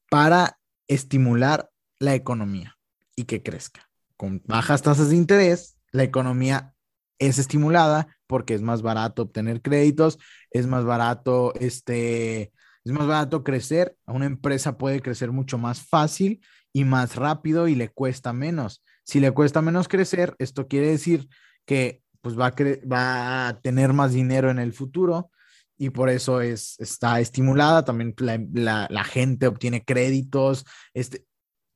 [0.08, 2.76] Para estimular la economía
[3.16, 3.90] y que crezca.
[4.16, 6.74] Con bajas tasas de interés, la economía
[7.18, 10.18] es estimulada porque es más barato obtener créditos,
[10.50, 12.52] es más barato, este,
[12.84, 13.96] es más barato crecer.
[14.06, 18.84] Una empresa puede crecer mucho más fácil y más rápido y le cuesta menos.
[19.04, 21.28] Si le cuesta menos crecer, esto quiere decir
[21.64, 25.30] que pues va a, tener más dinero en el futuro
[25.78, 27.84] y por eso es, está estimulada.
[27.84, 28.16] También
[28.52, 31.24] la, gente obtiene créditos, este,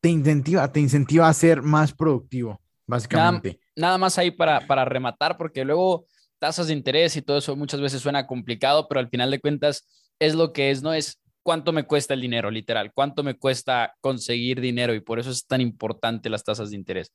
[0.01, 3.61] te incentiva, te incentiva a ser más productivo, básicamente.
[3.77, 6.07] Nada, más ahí para, para rematar, porque luego
[6.41, 9.89] tasas de interés y todo eso muchas veces suena complicado, pero al final de cuentas
[10.19, 13.95] es lo que es, no es cuánto me cuesta el dinero, literal, cuánto me cuesta
[14.01, 17.13] conseguir dinero y por eso es tan importante las tasas de interés.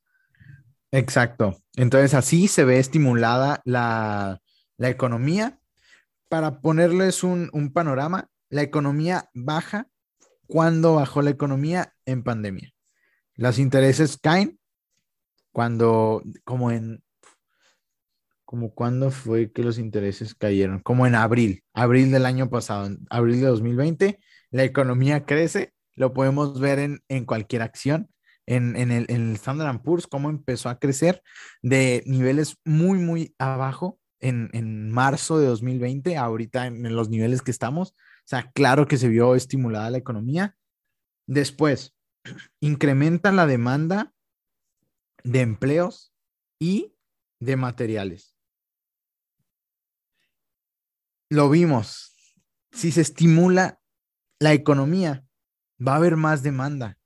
[0.91, 1.57] Exacto.
[1.75, 4.41] Entonces así se ve estimulada la,
[4.77, 5.59] la economía
[6.29, 9.87] para ponerles un, panorama, la economía baja
[10.47, 12.73] cuando bajó la economía en pandemia.
[13.35, 14.59] Los intereses caen
[15.51, 17.03] cuando, como en,
[18.43, 23.41] como cuando fue que los intereses cayeron, como en abril, abril del año pasado, abril
[23.41, 24.19] de 2020,
[24.51, 28.09] la economía crece, lo podemos ver en, en cualquier acción,
[28.45, 31.23] en, en, el, en el Standard Poor's, cómo empezó a crecer
[31.61, 37.91] de niveles muy, muy abajo en, marzo de 2020, ahorita en, los niveles que estamos.
[37.91, 40.55] O sea, claro que se vio estimulada la economía.
[41.27, 41.95] Después,
[42.59, 44.13] incrementan la demanda
[45.23, 46.13] de empleos
[46.59, 46.95] y
[47.39, 48.35] de materiales.
[51.29, 52.15] Lo vimos.
[52.71, 53.79] Si se estimula
[54.39, 55.25] la economía,
[55.85, 56.97] va a haber más demanda.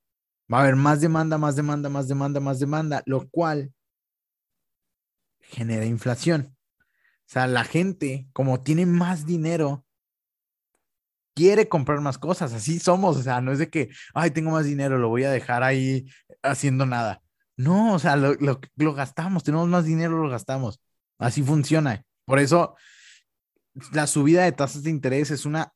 [0.52, 3.72] Va a haber más demanda, más demanda, más demanda, más demanda, lo cual
[5.42, 6.56] genera inflación.
[6.82, 9.86] O sea, la gente, como tiene más dinero,
[11.36, 12.54] quiere comprar más cosas.
[12.54, 13.18] Así somos.
[13.18, 16.08] O sea, no es de que, ay, tengo más dinero, lo voy a dejar ahí
[16.42, 17.22] haciendo nada.
[17.56, 18.38] No, o sea, lo,
[18.94, 20.82] gastamos, tenemos más dinero, lo gastamos.
[21.20, 22.04] Así funciona.
[22.26, 22.76] Por eso,
[23.92, 25.74] la subida de tasas de interés es una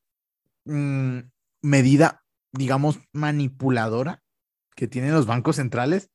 [0.65, 1.19] mm,
[1.61, 4.23] medida, digamos, manipuladora
[4.75, 6.09] que tienen los bancos centrales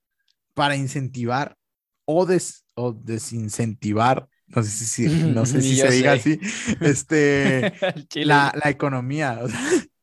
[0.55, 1.57] para incentivar
[2.05, 6.41] o, des, o desincentivar, no sé si, no sé si se diga así,
[6.81, 7.73] este,
[8.15, 9.41] la, la, economía.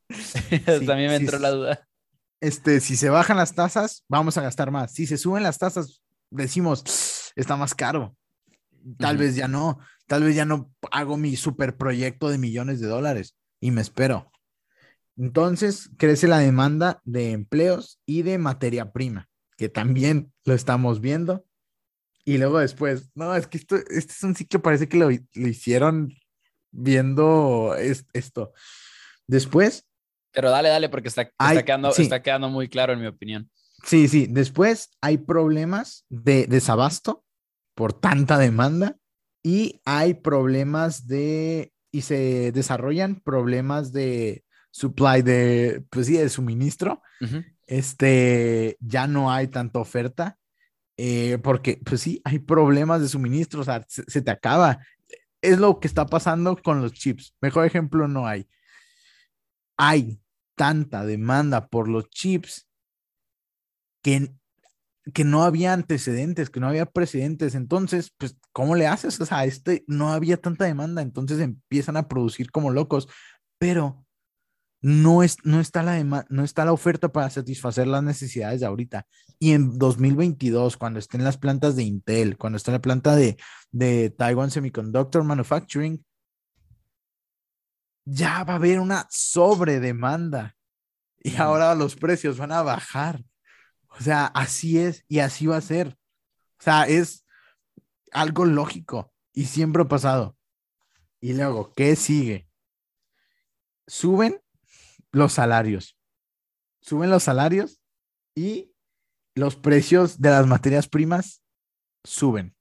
[0.65, 1.87] También me entró la duda.
[2.41, 4.91] Este, si se bajan las tasas, vamos a gastar más.
[4.91, 8.15] Si se suben las tasas, decimos, está más caro.
[8.99, 12.87] Tal vez ya no, tal vez ya no hago mi super proyecto de millones de
[12.87, 14.31] dólares y me espero.
[15.17, 21.45] Entonces, crece la demanda de empleos y de materia prima, que también lo estamos viendo.
[22.25, 26.13] Y luego después, no, es que esto, este es un ciclo, parece que lo, hicieron
[26.71, 28.53] viendo esto.
[29.27, 29.85] Después.
[30.31, 31.31] Pero dale, dale, porque está,
[31.63, 33.49] quedando, está quedando muy claro en mi opinión.
[33.83, 34.27] Sí, sí.
[34.29, 37.23] Después hay problemas de desabasto
[37.75, 38.97] por tanta demanda
[39.43, 44.44] y hay problemas de, y se desarrollan problemas de
[44.75, 47.01] supply de, pues sí, de suministro,
[47.65, 50.37] este, ya no hay tanta oferta,
[50.97, 54.79] eh, porque, pues sí, hay problemas de suministro, o sea, se, te acaba.
[55.41, 57.33] Es lo que está pasando con los chips.
[57.39, 58.49] Mejor ejemplo no hay.
[59.77, 60.19] Hay
[60.55, 62.67] tanta demanda por los chips
[64.03, 64.35] que,
[65.13, 67.55] que no había antecedentes, que no había precedentes.
[67.55, 69.21] Entonces, pues, ¿cómo le haces?
[69.21, 73.07] O sea, este no había tanta demanda, entonces empiezan a producir como locos,
[73.57, 74.04] pero
[74.87, 79.07] no, es, no, está la no está la oferta para satisfacer las necesidades de ahorita.
[79.39, 83.35] Y en 2022, cuando estén las plantas de Intel, cuando esté la planta de,
[83.71, 86.05] de Taiwan Semiconductor Manufacturing,
[88.05, 90.55] ya va a haber una sobredemanda
[91.17, 93.23] y ahora los precios van a bajar.
[93.89, 95.97] O sea, así es y así va a ser.
[96.59, 97.25] O sea, es
[98.11, 100.37] algo lógico y siempre ha pasado.
[101.19, 102.47] Y luego, ¿qué sigue?
[103.87, 104.44] Suben
[105.15, 105.97] los salarios.
[106.81, 107.81] Suben los salarios
[108.35, 108.73] y
[109.33, 111.41] los precios de las materias primas
[112.03, 112.53] suben.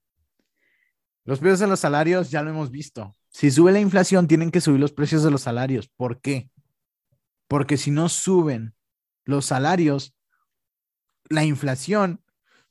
[1.25, 3.17] Los precios de los salarios ya lo hemos visto.
[3.29, 5.89] Si sube la inflación, tienen que subir los precios de los salarios.
[5.97, 6.49] ¿Por qué?
[7.49, 8.77] Porque si no suben
[9.25, 10.15] los salarios,
[11.29, 12.23] la inflación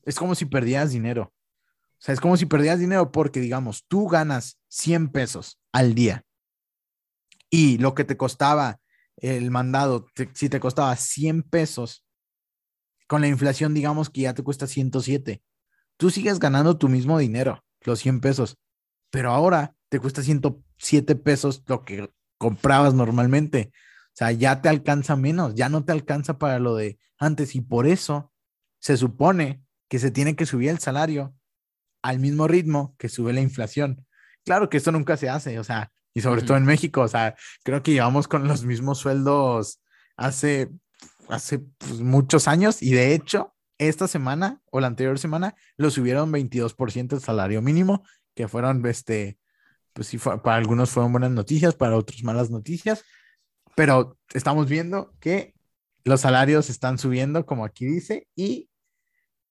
[0.04, 1.34] es como si perdieras dinero.
[1.34, 6.24] O sea, es como si perdieras dinero porque, digamos, tú ganas 100 pesos al día
[7.50, 8.80] y lo que te costaba
[9.24, 12.06] el mandado, si te costaba 100 pesos,
[13.08, 15.42] con la inflación digamos que ya te cuesta 107,
[15.98, 18.58] tú sigues ganando tu mismo dinero, los 100 pesos,
[19.10, 23.72] pero ahora te cuesta 107 pesos lo que comprabas normalmente.
[24.08, 27.62] O sea, ya te alcanza menos, ya no te alcanza para lo de antes y
[27.62, 28.32] por eso
[28.80, 31.34] se supone que se tiene que subir el salario
[32.02, 34.06] al mismo ritmo que sube la inflación.
[34.44, 37.36] Claro que esto nunca se hace, o sea, y sobre todo en México, o sea,
[37.64, 39.82] creo que llevamos con los mismos sueldos
[40.16, 40.70] hace,
[41.30, 46.32] hace pues, muchos años y de hecho, esta semana o la anterior semana lo subieron
[46.32, 48.04] 22% el salario mínimo,
[48.36, 49.38] que fueron, este,
[49.94, 53.04] pues sí, para algunos fueron buenas noticias, para otros malas noticias,
[53.76, 55.54] pero estamos viendo que
[56.04, 58.70] los salarios están subiendo, como aquí dice, y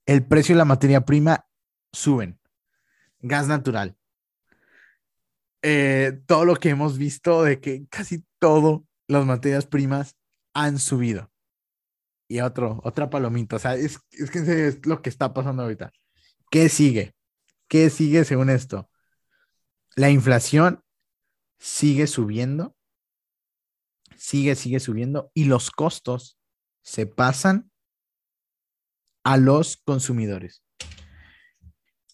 [0.07, 1.47] el precio de la materia prima
[1.93, 2.39] suben.
[3.21, 3.97] Gas natural,
[5.63, 10.17] eh, todo lo que hemos visto de que casi todo las materias primas
[10.55, 11.31] han subido.
[12.29, 13.57] Y otro, otra palomita.
[13.57, 14.39] O sea, es, es que
[14.69, 15.93] es lo que está pasando ahorita.
[16.51, 17.15] ¿Qué sigue?
[17.69, 18.91] ¿Qué sigue según esto?
[19.95, 20.83] La inflación
[21.59, 22.77] sigue subiendo,
[24.17, 26.39] sigue, sigue subiendo y los costos
[26.83, 27.71] se pasan
[29.25, 30.65] a los consumidores.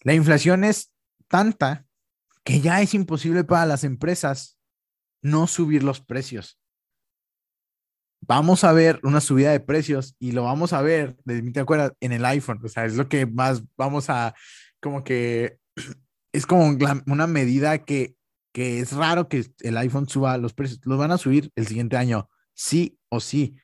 [0.01, 0.93] La inflación es
[1.27, 1.88] tanta
[2.49, 4.57] que ya es imposible para las empresas
[5.21, 6.59] no subir los precios.
[8.21, 11.59] Vamos a ver una subida de precios y lo vamos a ver, de mí te
[11.59, 12.59] acuerdas, en el iPhone.
[12.63, 14.33] O sea, es lo que más vamos a,
[14.81, 15.59] como que
[16.33, 16.75] es como
[17.05, 18.15] una medida que,
[18.51, 20.79] que es raro que el iPhone suba los precios.
[20.85, 23.57] Los van a subir el siguiente año, sí o sí.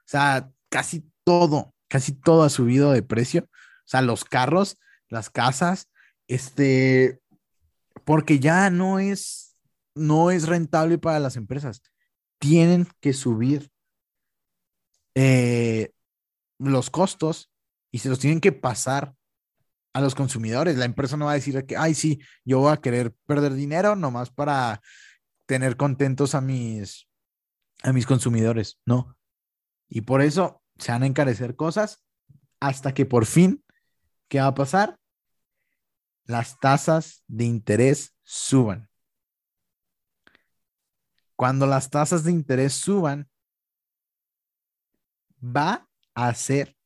[0.00, 3.44] O sea, casi todo, casi todo ha subido de precio.
[3.44, 4.78] O sea, los carros
[5.08, 5.90] las casas,
[6.26, 7.21] este,
[8.04, 9.56] porque ya no es,
[9.94, 11.82] no es rentable para las empresas.
[12.38, 13.70] Tienen que subir
[15.14, 15.90] eh,
[16.58, 17.50] los costos
[17.90, 19.14] y se los tienen que pasar
[19.92, 20.76] a los consumidores.
[20.76, 23.94] La empresa no va a decir que, ay, sí, yo voy a querer perder dinero
[23.96, 24.80] nomás para
[25.46, 27.08] tener contentos a mis,
[27.82, 29.16] a mis consumidores, no.
[29.88, 32.02] Y por eso se van a encarecer cosas
[32.60, 33.62] hasta que por fin,
[34.28, 34.98] ¿qué va a pasar?
[36.24, 38.88] Las tasas de interés suban.
[41.36, 43.28] Cuando las tasas de interés suban,
[45.42, 46.76] va a hacer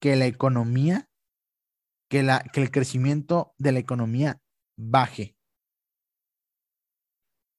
[0.00, 1.08] que la economía,
[2.08, 4.40] que, la, que el crecimiento de la economía
[4.76, 5.36] baje.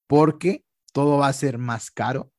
[0.08, 2.32] Porque todo va a ser más caro.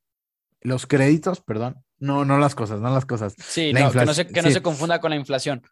[0.60, 3.34] Los créditos, perdón, no, no las cosas, no las cosas.
[3.38, 5.62] Sí, que, no se, que no se confunda con la inflación.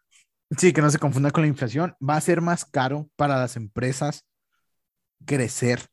[0.57, 1.95] Sí, que no se confunda con la inflación.
[2.07, 4.25] Va a ser más caro para las empresas
[5.25, 5.87] crecer.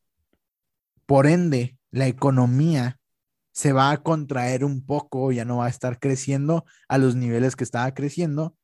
[1.06, 3.00] Por ende, la economía
[3.52, 7.56] se va a contraer un poco, ya no va a estar creciendo a los niveles
[7.56, 8.56] que estaba creciendo.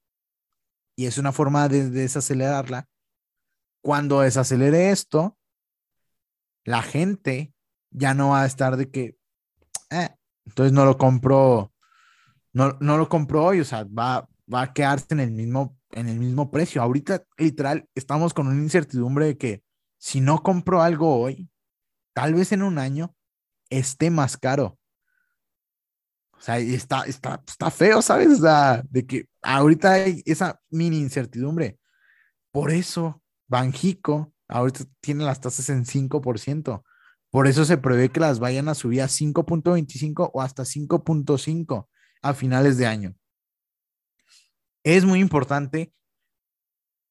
[0.97, 2.89] Y es una forma de desacelerarla.
[3.83, 5.39] Cuando desacelere esto,
[6.65, 7.55] la gente
[7.91, 9.17] ya no va a estar de que,
[9.91, 10.11] eh,
[10.45, 11.73] entonces no lo compro,
[12.53, 16.09] no, no lo compro hoy, o sea, va, va a quedarse en el mismo, en
[16.09, 16.83] el mismo precio.
[16.83, 19.63] Ahorita, literal, estamos con una incertidumbre de que
[19.99, 21.51] si no compro algo hoy,
[22.15, 23.15] tal vez en un año
[23.71, 24.79] esté más caro.
[26.33, 28.29] O sea, está, está, está feo, ¿sabes?
[28.39, 31.79] O sea, de que ahorita hay esa mini incertidumbre.
[32.53, 36.83] Por eso, Banjico ahorita tiene las tasas en 5%.
[37.31, 41.87] Por eso se prevé que las vayan a subir a 5.25 o hasta 5.5
[42.23, 43.15] a finales de año.
[44.89, 45.93] Es muy importante.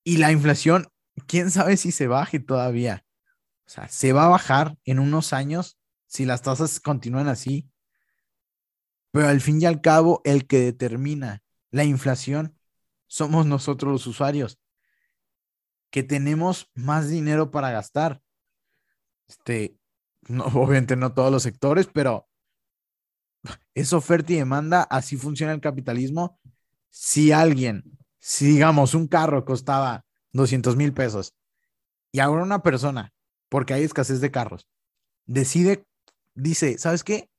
[0.04, 0.88] Y la inflación,
[1.28, 3.06] quién sabe si se baje todavía.
[3.68, 7.70] O sea, se va a bajar en unos años si las tasas continúan así.
[9.12, 12.58] Pero al fin y al cabo, el que determina la inflación
[13.06, 14.60] somos nosotros los usuarios,
[15.92, 18.24] que tenemos más dinero para gastar.
[19.28, 19.78] Este,
[20.28, 22.28] no, obviamente no todos los sectores, pero
[23.76, 26.40] es oferta y demanda, así funciona el capitalismo.
[27.00, 27.84] Si alguien,
[28.20, 31.36] si digamos un carro costaba 200 mil pesos
[32.12, 33.14] y ahora una persona,
[33.50, 34.68] porque hay escasez de carros,
[35.26, 35.86] decide,
[36.34, 37.30] dice, ¿sabes qué?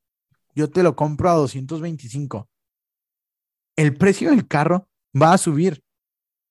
[0.55, 2.49] yo te lo compro a 225.
[3.77, 5.85] El precio del carro va a subir,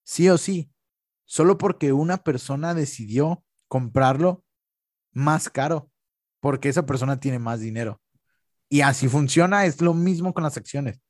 [0.04, 0.70] sí o sí,
[1.26, 4.44] solo porque una persona decidió comprarlo
[5.12, 5.92] más caro,
[6.40, 8.02] porque esa persona tiene más dinero.
[8.70, 11.02] Y así funciona, es lo mismo con las acciones.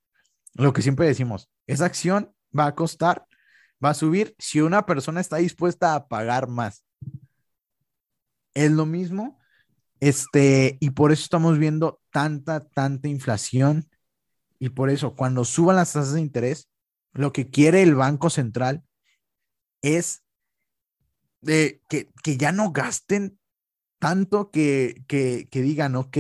[0.57, 3.25] Lo que siempre decimos, esa acción va a costar,
[3.83, 6.83] va a subir si una persona está dispuesta a pagar más.
[8.53, 9.37] Es lo mismo
[9.99, 13.89] este, y por eso estamos viendo tanta, tanta inflación.
[14.59, 16.69] Y por eso, cuando suban las tasas de interés,
[17.13, 18.83] lo que quiere el Banco Central
[19.81, 20.23] es
[21.41, 23.39] de que, ya no gasten
[23.99, 26.17] tanto que, que, digan, ok,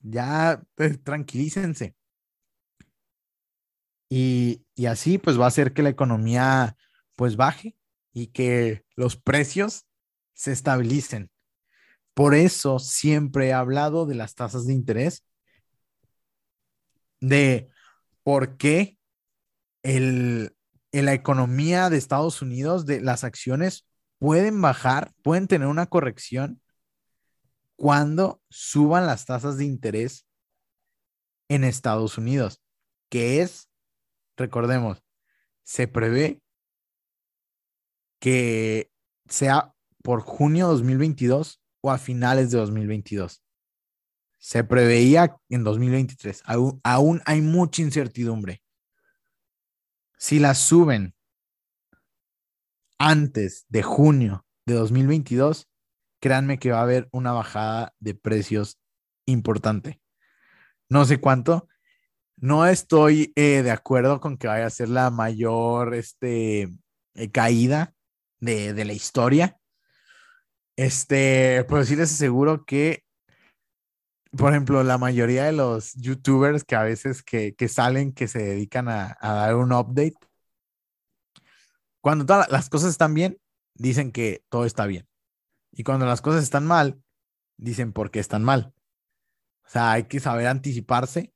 [0.00, 1.94] ya pues, tranquilícense.
[4.16, 6.76] Y, y así pues va a hacer que la economía
[7.16, 7.76] pues baje
[8.12, 9.86] y que los precios
[10.34, 11.32] se estabilicen.
[12.14, 15.26] Por eso siempre he hablado de las tasas de interés,
[17.18, 17.68] de
[18.22, 19.00] por qué
[19.82, 20.54] el,
[20.92, 23.84] en la economía de Estados Unidos, de las acciones
[24.20, 26.62] pueden bajar, pueden tener una corrección
[27.74, 30.24] cuando suban las tasas de interés
[31.48, 32.62] en Estados Unidos,
[33.08, 33.70] que es,
[34.36, 35.02] recordemos,
[35.62, 36.40] se prevé
[38.20, 38.90] que
[39.28, 43.42] sea por junio 2022 o a finales de 2022.
[44.38, 46.42] Se preveía en 2023.
[46.44, 48.62] Aún, aún hay mucha incertidumbre.
[50.18, 51.14] Si las suben
[52.98, 55.68] antes de junio de 2022,
[56.20, 58.78] créanme que va a haber una bajada de precios
[59.26, 60.00] importante.
[60.88, 61.68] No sé cuánto.
[62.36, 66.68] No estoy eh, de acuerdo con que vaya a ser la mayor este,
[67.14, 67.94] eh, caída
[68.40, 69.58] de, de la historia,
[70.76, 73.04] este, pues sí les aseguro que,
[74.36, 78.88] por ejemplo, la mayoría de los youtubers que a veces que, salen, que se dedican
[78.88, 80.14] a, dar un update,
[82.00, 83.38] cuando todas las cosas están bien,
[83.74, 85.06] dicen que todo está bien.
[85.72, 87.00] Y cuando las cosas están mal,
[87.56, 88.74] dicen por qué están mal.
[89.64, 91.32] O sea, hay que saber anticiparse.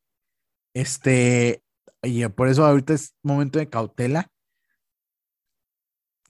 [0.79, 1.65] Este,
[2.05, 4.31] y por eso ahorita es momento de cautela.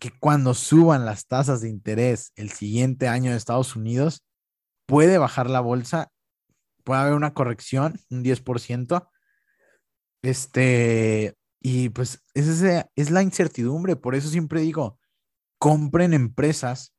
[0.01, 4.25] que cuando suban las tasas de interés el siguiente año de Estados Unidos,
[4.87, 6.11] puede bajar la bolsa,
[6.85, 9.11] puede haber una corrección, un 10%.
[10.23, 14.99] Este, y pues esa es la incertidumbre, por eso siempre digo,
[15.59, 16.95] compren empresas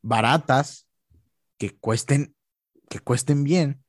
[0.00, 0.88] baratas
[1.58, 2.34] que cuesten,
[2.88, 3.81] que cuesten bien,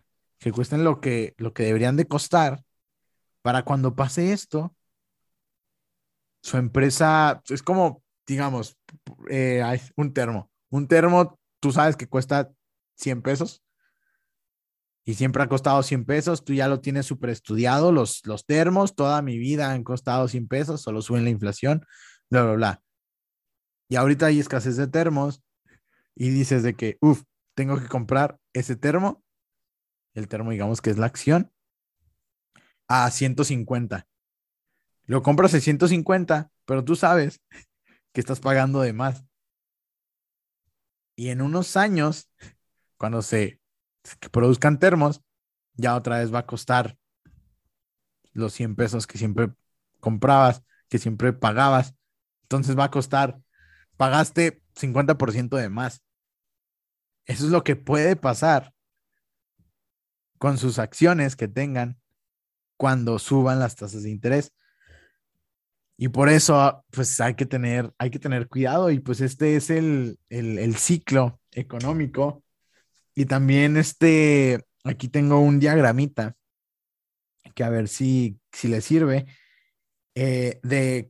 [0.44, 2.64] que cuesten lo que, lo que deberían de costar,
[3.42, 4.76] para cuando pase esto,
[6.42, 8.78] su empresa es como, digamos,
[9.30, 9.64] eh,
[9.96, 10.52] un termo.
[10.70, 12.52] Un termo, tú sabes que cuesta
[12.96, 13.64] 100 pesos
[15.06, 16.44] y siempre ha costado 100 pesos.
[16.44, 17.92] Tú ya lo tienes súper estudiado.
[17.92, 21.86] Los, los termos, toda mi vida han costado 100 pesos, solo suben la inflación,
[22.30, 22.82] bla, bla, bla.
[23.88, 25.42] Y ahorita hay escasez de termos
[26.16, 27.24] y dices de que, uff,
[27.56, 29.24] tengo que comprar ese termo.
[30.14, 31.52] El termo, digamos que es la acción,
[32.88, 34.08] a 150.
[35.06, 37.42] Lo compras a 150, pero tú sabes
[38.12, 39.26] que estás pagando de más.
[41.16, 42.30] Y en unos años,
[42.98, 43.60] cuando se
[44.32, 45.22] produzcan termos,
[45.76, 46.98] ya otra vez va a costar
[48.34, 49.54] los 100 pesos que siempre
[50.00, 51.96] comprabas, que siempre pagabas.
[52.44, 53.42] Entonces va a costar,
[53.98, 56.04] pagaste 50% de más.
[57.26, 58.74] Eso es lo que puede pasar
[60.44, 61.98] con sus acciones que tengan
[62.76, 64.52] cuando suban las tasas de interés.
[65.96, 69.70] Y por eso, pues hay que tener, hay que tener cuidado y pues este es
[69.70, 72.44] el, el, ciclo económico.
[73.16, 76.36] Y también este, aquí tengo un diagramita
[77.56, 79.26] que a ver si, si le sirve,
[80.14, 81.10] eh, de,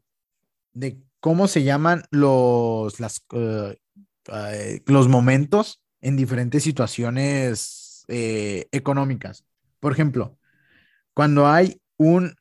[0.74, 3.78] de, cómo se llaman los, las, eh,
[4.32, 9.46] eh, los momentos en diferentes situaciones económicas.
[9.80, 10.38] Por ejemplo,
[11.14, 12.36] cuando hay un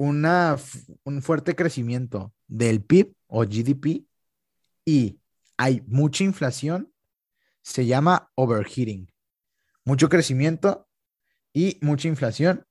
[0.00, 4.06] un fuerte crecimiento del PIB o GDP
[4.86, 5.20] y
[5.58, 6.90] hay mucha inflación,
[7.60, 9.12] se llama overheating.
[9.84, 10.88] Mucho crecimiento
[11.52, 12.66] y mucha inflación.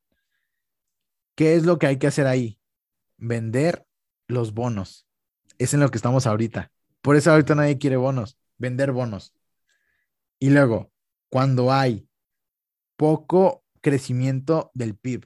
[1.35, 2.59] ¿Qué es lo que hay que hacer ahí?
[3.17, 3.85] Vender
[4.27, 5.07] los bonos.
[5.59, 6.71] Es en lo que estamos ahorita.
[7.01, 9.35] Por eso ahorita nadie quiere bonos, vender bonos.
[10.39, 10.91] Y luego,
[11.29, 12.08] cuando hay
[12.99, 15.25] poco crecimiento del PIB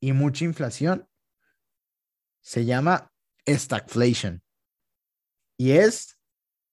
[0.00, 1.08] y mucha inflación,
[2.42, 3.12] se llama
[3.46, 4.42] stagflation
[5.56, 6.18] y es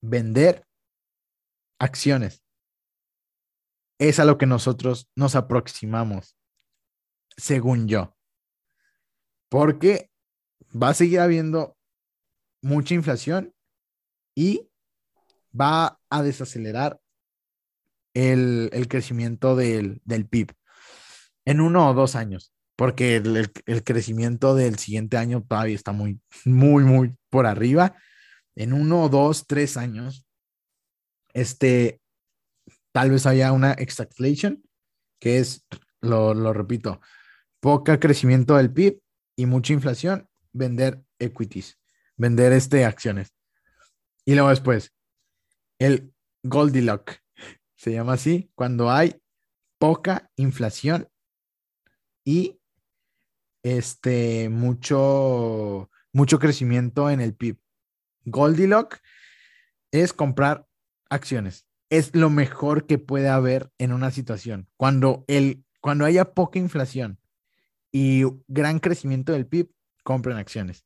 [0.01, 0.67] vender
[1.79, 2.43] acciones.
[3.99, 6.35] Es a lo que nosotros nos aproximamos,
[7.37, 8.17] según yo.
[9.47, 10.09] Porque
[10.73, 11.77] va a seguir habiendo
[12.63, 13.53] mucha inflación
[14.35, 14.71] y
[15.53, 17.00] va a desacelerar
[18.13, 20.51] el, crecimiento del, del PIB
[21.45, 26.83] en uno o dos años porque el, crecimiento del siguiente año todavía está muy, muy,
[26.83, 27.95] muy por arriba.
[28.55, 30.25] En uno, dos, tres años,
[31.31, 32.01] este,
[32.91, 34.63] tal vez haya una extraflation,
[35.19, 35.63] que es,
[36.01, 36.99] lo, lo repito,
[37.59, 38.99] poca crecimiento del PIB
[39.35, 41.77] y mucha inflación, vender equities,
[42.17, 43.31] vender este, acciones.
[44.25, 44.91] Y luego después,
[45.77, 47.21] el Goldilocks,
[47.81, 49.19] se llama así, cuando hay
[49.79, 51.09] poca inflación
[52.23, 52.59] y
[53.63, 57.57] este, mucho, mucho crecimiento en el PIB.
[58.25, 59.01] Goldilocks
[59.89, 60.67] es comprar
[61.09, 61.65] acciones.
[61.89, 64.69] Es lo mejor que puede haber en una situación.
[64.77, 67.19] Cuando, el, cuando haya poca inflación
[67.91, 69.71] y gran crecimiento del PIB,
[70.03, 70.85] compren acciones.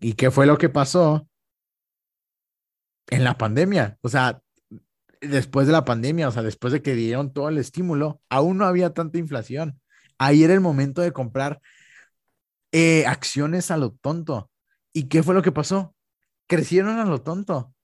[0.00, 1.28] ¿Y qué fue lo que pasó
[3.10, 3.98] en la pandemia?
[4.00, 4.41] O sea,
[5.22, 8.66] después de la pandemia, o sea, después de que dieron todo el estímulo, aún no
[8.66, 9.80] había tanta inflación
[10.22, 11.60] ahí era el momento de comprar
[12.70, 14.50] eh, acciones a lo tonto.
[14.92, 15.94] ¿Y qué fue lo que pasó?
[16.46, 17.74] Crecieron a lo tonto.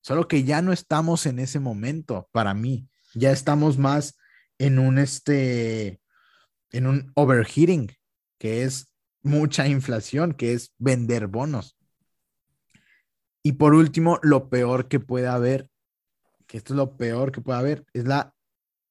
[0.00, 2.88] Solo que ya no estamos en ese momento para mí.
[3.14, 4.16] Ya estamos más
[4.58, 6.00] en un este
[6.70, 7.90] en un overheating,
[8.38, 11.78] que es mucha inflación, que es vender bonos.
[13.42, 15.70] Y por último, lo peor que puede haber,
[16.48, 18.34] que esto es lo peor que puede haber, es la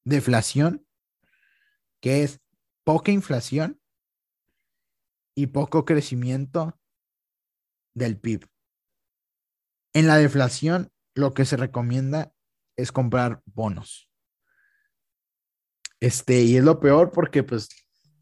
[0.06, 0.88] deflación,
[2.00, 2.40] que es
[2.86, 3.82] poca inflación
[5.36, 6.80] y poco crecimiento
[7.94, 8.48] del PIB.
[9.94, 12.32] En la deflación, lo que se recomienda
[12.76, 14.10] es comprar bonos.
[16.00, 17.70] Este, y es lo peor porque pues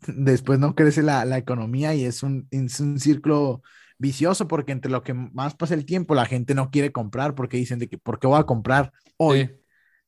[0.08, 3.62] después no crece la, economía y es un, es un círculo
[3.98, 7.58] vicioso porque entre lo que más pasa el tiempo, la gente no quiere comprar porque
[7.58, 9.56] dicen de que, ¿por qué voy a comprar hoy?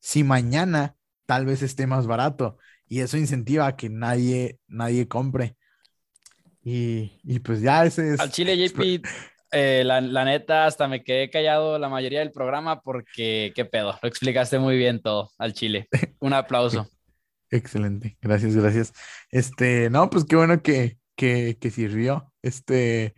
[0.00, 5.56] Si mañana tal vez esté más barato y eso incentiva a que nadie, nadie compre.
[6.62, 8.20] Y, y pues ya ese es...
[8.20, 9.04] Al Chile, JP,
[9.50, 13.98] eh, la, la, neta, hasta me quedé callado la mayoría del programa porque, qué pedo,
[14.02, 15.88] lo explicaste muy bien todo al chile.
[16.20, 16.86] Un aplauso.
[17.50, 18.92] Excelente, gracias, gracias.
[19.30, 22.30] Este, no, pues qué bueno que, que, que sirvió.
[22.42, 23.14] Este,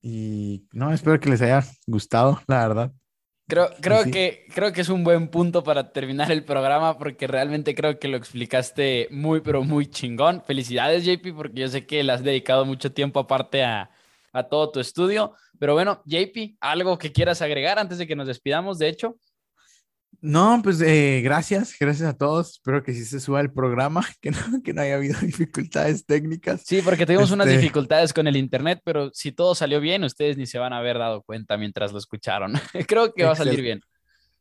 [0.00, 2.92] y no, espero que les haya gustado, la verdad.
[3.48, 7.74] Creo, creo, que, creo que es un buen punto para terminar el programa porque realmente
[7.74, 10.42] creo que lo explicaste muy, pero muy chingón.
[10.44, 13.90] Felicidades, JP, porque yo sé que le has dedicado mucho tiempo aparte a,
[14.32, 15.32] a todo tu estudio.
[15.58, 19.16] Pero bueno, JP, ¿algo que quieras agregar antes de que nos despidamos, de hecho?
[20.20, 22.50] No, pues eh, gracias, gracias a todos.
[22.50, 26.62] Espero que sí se suba el programa, que no, que no haya habido dificultades técnicas.
[26.66, 30.36] Sí, porque tuvimos unas este dificultades con el internet, pero si todo salió bien, ustedes
[30.36, 32.54] ni se van a haber dado cuenta mientras lo escucharon.
[32.88, 33.80] Creo que va a salir bien.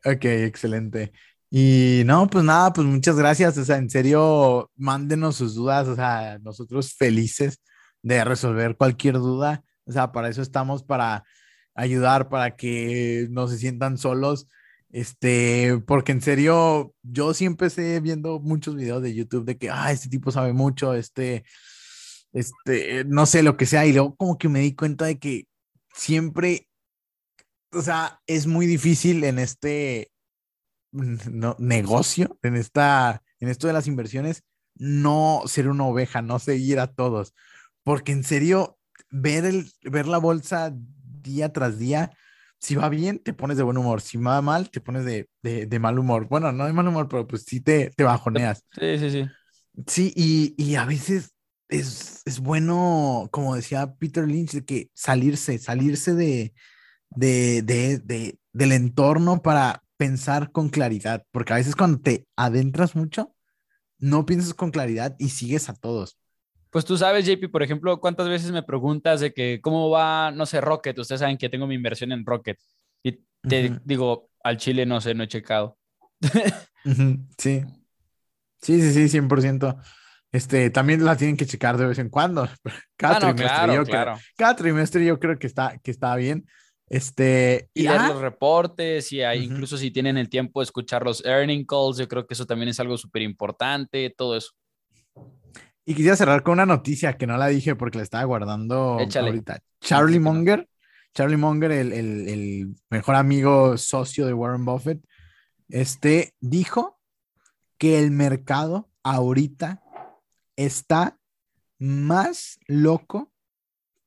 [0.04, 1.12] Ok, excelente.
[1.50, 3.58] Y no, pues nada, pues muchas gracias.
[3.58, 5.88] O sea, en serio, mándenos sus dudas.
[5.88, 7.62] O sea, nosotros felices
[8.02, 9.64] de resolver cualquier duda.
[9.86, 11.24] O sea, para eso estamos, para
[11.74, 14.48] ayudar, para que no se sientan solos
[14.90, 19.92] este, porque en serio, yo sí empecé viendo muchos videos de YouTube de que, ah,
[19.92, 21.44] este tipo sabe mucho, este,
[22.34, 25.48] este, no sé lo que sea, y luego como que me di cuenta de que
[25.94, 26.68] siempre,
[27.72, 30.12] o sea, es muy difícil en este
[30.92, 34.44] no, negocio, en esta, en esto de las inversiones,
[34.76, 37.34] no ser una oveja, no seguir a todos,
[37.84, 38.78] porque en serio,
[39.10, 42.12] ver, el, ver la bolsa día tras día,
[42.60, 44.02] si va bien, te pones de buen humor.
[44.02, 46.28] Si va mal, te pones de, de, mal humor.
[46.28, 48.64] Bueno, no de mal humor, pero pues sí te, te bajoneas.
[48.72, 49.30] Sí, sí, sí.
[49.86, 51.34] Sí, y, y a veces
[51.70, 56.54] es, es, bueno, como decía Peter Lynch, de que salirse, salirse de,
[57.12, 62.96] de, de, de, del entorno para pensar con claridad, porque a veces cuando te adentras
[62.96, 63.36] mucho,
[64.00, 66.18] no piensas con claridad y sigues a todos.
[66.78, 70.46] Pues tú sabes, JP, por ejemplo, cuántas veces me preguntas de que cómo va, no
[70.46, 71.00] sé, Rocket.
[71.00, 72.60] Ustedes saben que tengo mi inversión en Rocket.
[73.02, 73.14] Y
[73.50, 75.80] te digo, al Chile no sé, no he checado.
[77.40, 77.64] Sí.
[78.62, 79.84] Sí, sí, sí, 100%.
[80.32, 82.48] Este, también la tienen que checar de vez en cuando.
[82.96, 86.46] Cada ah, trimestre, yo Creo, cada trimestre yo creo que está, que está bien.
[86.88, 91.66] Este, y, ver los reportes y incluso si tienen el tiempo de escuchar los earning
[91.66, 94.52] calls, yo creo que eso también es algo súper importante, todo eso.
[95.90, 99.62] Y quisiera cerrar con una noticia que no la dije porque la estaba guardando ahorita.
[99.80, 100.68] Charlie Munger,
[101.14, 105.02] Charlie Munger, el, el, el, mejor amigo socio de Warren Buffett,
[105.70, 107.00] este dijo
[107.78, 109.82] que el mercado ahorita
[110.58, 111.18] está
[111.80, 113.32] más loco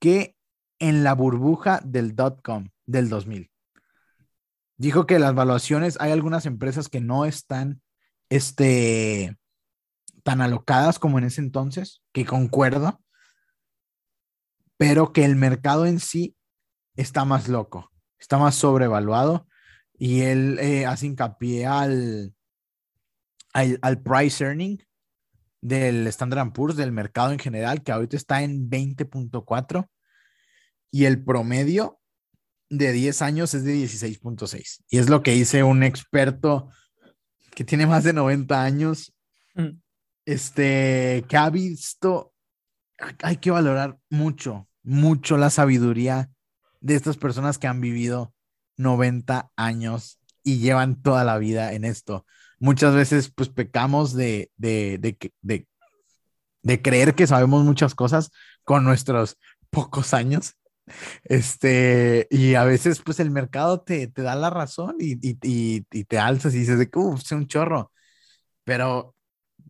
[0.01, 0.37] que
[0.81, 3.51] en la burbuja del dot com del 2000.
[4.77, 7.81] Dijo que las valuaciones, hay algunas empresas que no están,
[8.29, 9.40] este,
[10.23, 13.01] tan alocadas como en ese entonces, que concuerdo,
[14.77, 16.37] pero que el mercado en sí
[16.97, 19.47] está más loco, está más sobrevaluado
[19.99, 22.35] y él eh, hace hincapié al,
[23.53, 24.83] al, price earning
[25.61, 29.89] del Standard Poor's, del mercado en general, que ahorita está en 20.4
[30.91, 32.01] y el promedio
[32.71, 34.85] de 10 años es de 16.6.
[34.89, 36.71] Y es lo que dice un experto
[37.55, 39.13] que tiene más de 90 años
[39.55, 39.80] mm
[40.31, 42.33] este, que ha visto,
[43.23, 46.31] hay que valorar mucho, mucho la sabiduría
[46.81, 48.33] de estas personas que han vivido
[48.77, 52.27] 90 años y llevan toda la vida en esto.
[52.61, 55.67] Muchas veces, pues, pecamos de, de, de,
[56.63, 58.31] de, creer que sabemos muchas cosas
[58.65, 59.37] con nuestros
[59.71, 60.55] pocos años.
[61.25, 65.39] Este, y a veces, pues, el mercado te, te da la razón y, y,
[65.91, 67.93] y, te alzas y dices de que, uff, un chorro.
[68.65, 69.15] Pero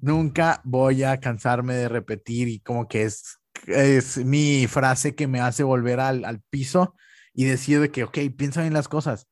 [0.01, 5.41] nunca voy a cansarme de repetir y como que es, es mi frase que me
[5.41, 6.95] hace volver al, al piso
[7.33, 9.29] y decir de que, ok, piensa en las cosas.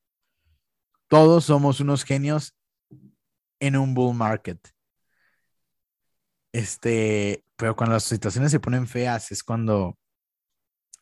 [1.09, 2.55] Todos somos unos genios
[3.61, 4.59] en un bull market.
[6.53, 9.99] Este, pero cuando las situaciones se ponen feas es cuando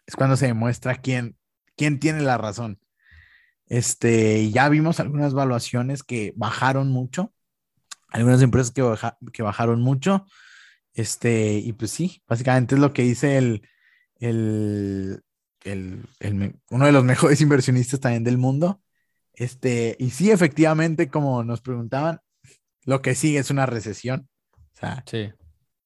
[0.07, 1.37] es cuando se demuestra quién,
[1.77, 2.81] quién tiene la razón.
[3.67, 7.33] Este, ya vimos algunas evaluaciones que bajaron mucho
[8.17, 8.83] algunas empresas que,
[9.33, 10.27] que bajaron mucho.
[10.95, 13.69] Este, y pues sí, básicamente es lo que dice el,
[14.19, 15.23] el,
[15.65, 18.81] el, el, uno de los mejores inversionistas también del mundo.
[19.35, 22.21] Este, y sí, efectivamente, como nos preguntaban,
[22.85, 24.29] lo que sigue es una recesión.
[24.55, 25.31] O sea, sí.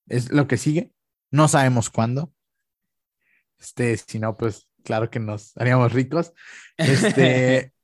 [0.07, 0.93] es lo que sigue.
[1.31, 2.33] No sabemos cuándo.
[3.59, 6.33] Este, si no, pues claro que nos haríamos ricos.
[6.77, 7.75] Este,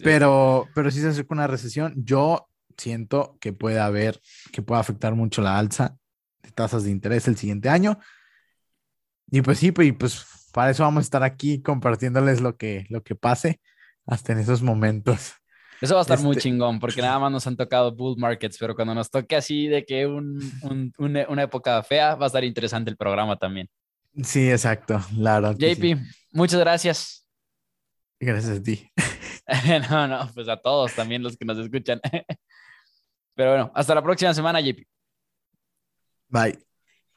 [0.00, 1.94] pero, pero sí se acerca una recesión.
[1.96, 2.47] Yo
[2.78, 4.20] siento que puede haber,
[4.52, 5.96] que puede afectar mucho la alza
[6.42, 7.98] de tasas de interés el siguiente año.
[9.30, 13.02] Y pues sí, pues, pues para eso vamos a estar aquí compartiéndoles lo que, lo
[13.02, 13.60] que pase
[14.06, 15.34] hasta en esos momentos.
[15.80, 18.56] Eso va a estar muy este chingón, porque nada más nos han tocado bull markets,
[18.58, 20.40] pero cuando nos toque así de que un,
[20.98, 23.68] una época fea, va a estar interesante el programa también.
[24.24, 25.52] Sí, exacto, claro.
[25.52, 25.98] JP,
[26.32, 27.28] muchas gracias.
[28.18, 28.90] Gracias a ti.
[29.90, 32.00] no, no, pues a todos también los que nos escuchan.
[33.34, 34.86] Pero bueno, hasta la próxima semana, JP.
[36.28, 36.67] Bye.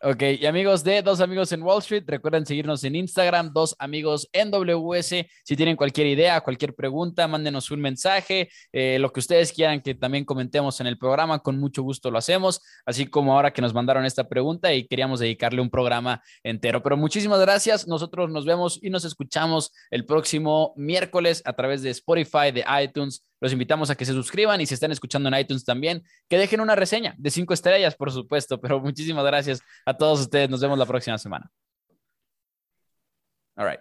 [0.03, 4.27] Ok, y amigos de Dos Amigos en Wall Street, recuerden seguirnos en Instagram, Dos Amigos
[4.33, 5.27] en WS.
[5.43, 9.93] Si tienen cualquier idea, cualquier pregunta, mándenos un mensaje, eh, lo que ustedes quieran que
[9.93, 13.75] también comentemos en el programa, con mucho gusto lo hacemos, así como ahora que nos
[13.75, 16.81] mandaron esta pregunta y queríamos dedicarle un programa entero.
[16.81, 21.91] Pero muchísimas gracias, nosotros nos vemos y nos escuchamos el próximo miércoles a través de
[21.91, 25.65] Spotify, de iTunes los invitamos a que se suscriban y si están escuchando en iTunes
[25.65, 28.61] también, que dejen una reseña de cinco estrellas, por supuesto.
[28.61, 30.47] Pero muchísimas gracias a todos ustedes.
[30.49, 31.51] Nos vemos la próxima semana.
[33.55, 33.79] All right.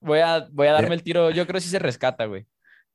[0.00, 1.30] Voy a, voy a darme el tiro.
[1.30, 2.46] Yo creo que sí se rescata, güey.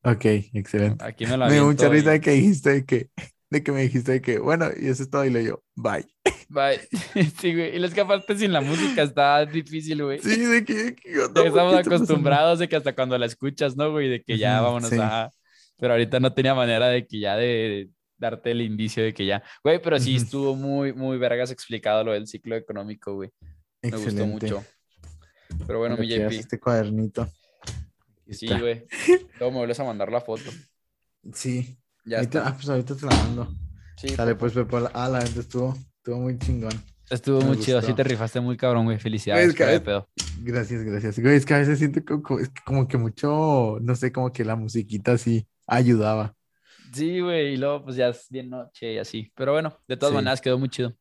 [0.04, 1.04] Ok, excelente.
[1.04, 3.10] Aquí me lo Me dio mucha risa de que dijiste que,
[3.50, 5.26] de que me dijiste que, bueno, y eso es todo.
[5.26, 6.06] Y le yo, bye.
[6.48, 6.80] Bye.
[7.42, 7.76] Sí, güey.
[7.76, 10.20] Y es que aparte sin la música está difícil, güey.
[10.20, 10.96] Sí, de que,
[11.44, 14.10] estamos acostumbrados de que hasta cuando la escuchas, ¿no, güey?
[14.10, 15.32] De que ya vámonos a
[15.78, 19.44] pero ahorita no tenía manera de que ya de darte el indicio de que ya,
[19.64, 23.30] güey, pero sí estuvo muy, muy vergas explicado lo del ciclo económico, güey.
[23.82, 24.64] Me gustó mucho.
[25.66, 26.32] Pero bueno, mi JP.
[26.32, 27.30] Este cuadernito.
[28.30, 28.86] Sí, güey.
[29.40, 30.50] Luego me vuelves a mandar la foto.
[31.34, 31.78] Sí.
[32.06, 33.48] Ya Ah, pues ahorita te la mando.
[33.98, 34.16] Sí.
[34.16, 34.78] Dale, pues, Pepe.
[34.94, 36.74] Ah, la gente estuvo, estuvo muy chingón.
[37.10, 39.00] Estuvo muy chido, así te rifaste muy cabrón, güey.
[39.00, 39.56] Felicidades.
[39.56, 41.20] Gracias, gracias.
[41.20, 44.56] Güey, es que a veces siento como, como que mucho, no sé, como que la
[44.56, 46.34] musiquita así ayudaba.
[46.94, 49.32] Sí, güey, y luego pues ya es bien noche y así.
[49.36, 50.96] Pero bueno, de todas maneras quedó muy chido.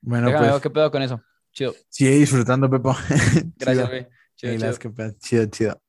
[0.00, 0.62] Bueno, Déjame pues.
[0.62, 1.22] ¿qué pedo con eso?
[1.52, 1.74] Chido.
[1.88, 2.94] Sigue disfrutando, Pepo.
[3.56, 4.06] Gracias, güey.
[4.36, 4.76] Chido,
[5.20, 5.46] chido.
[5.46, 5.82] chido.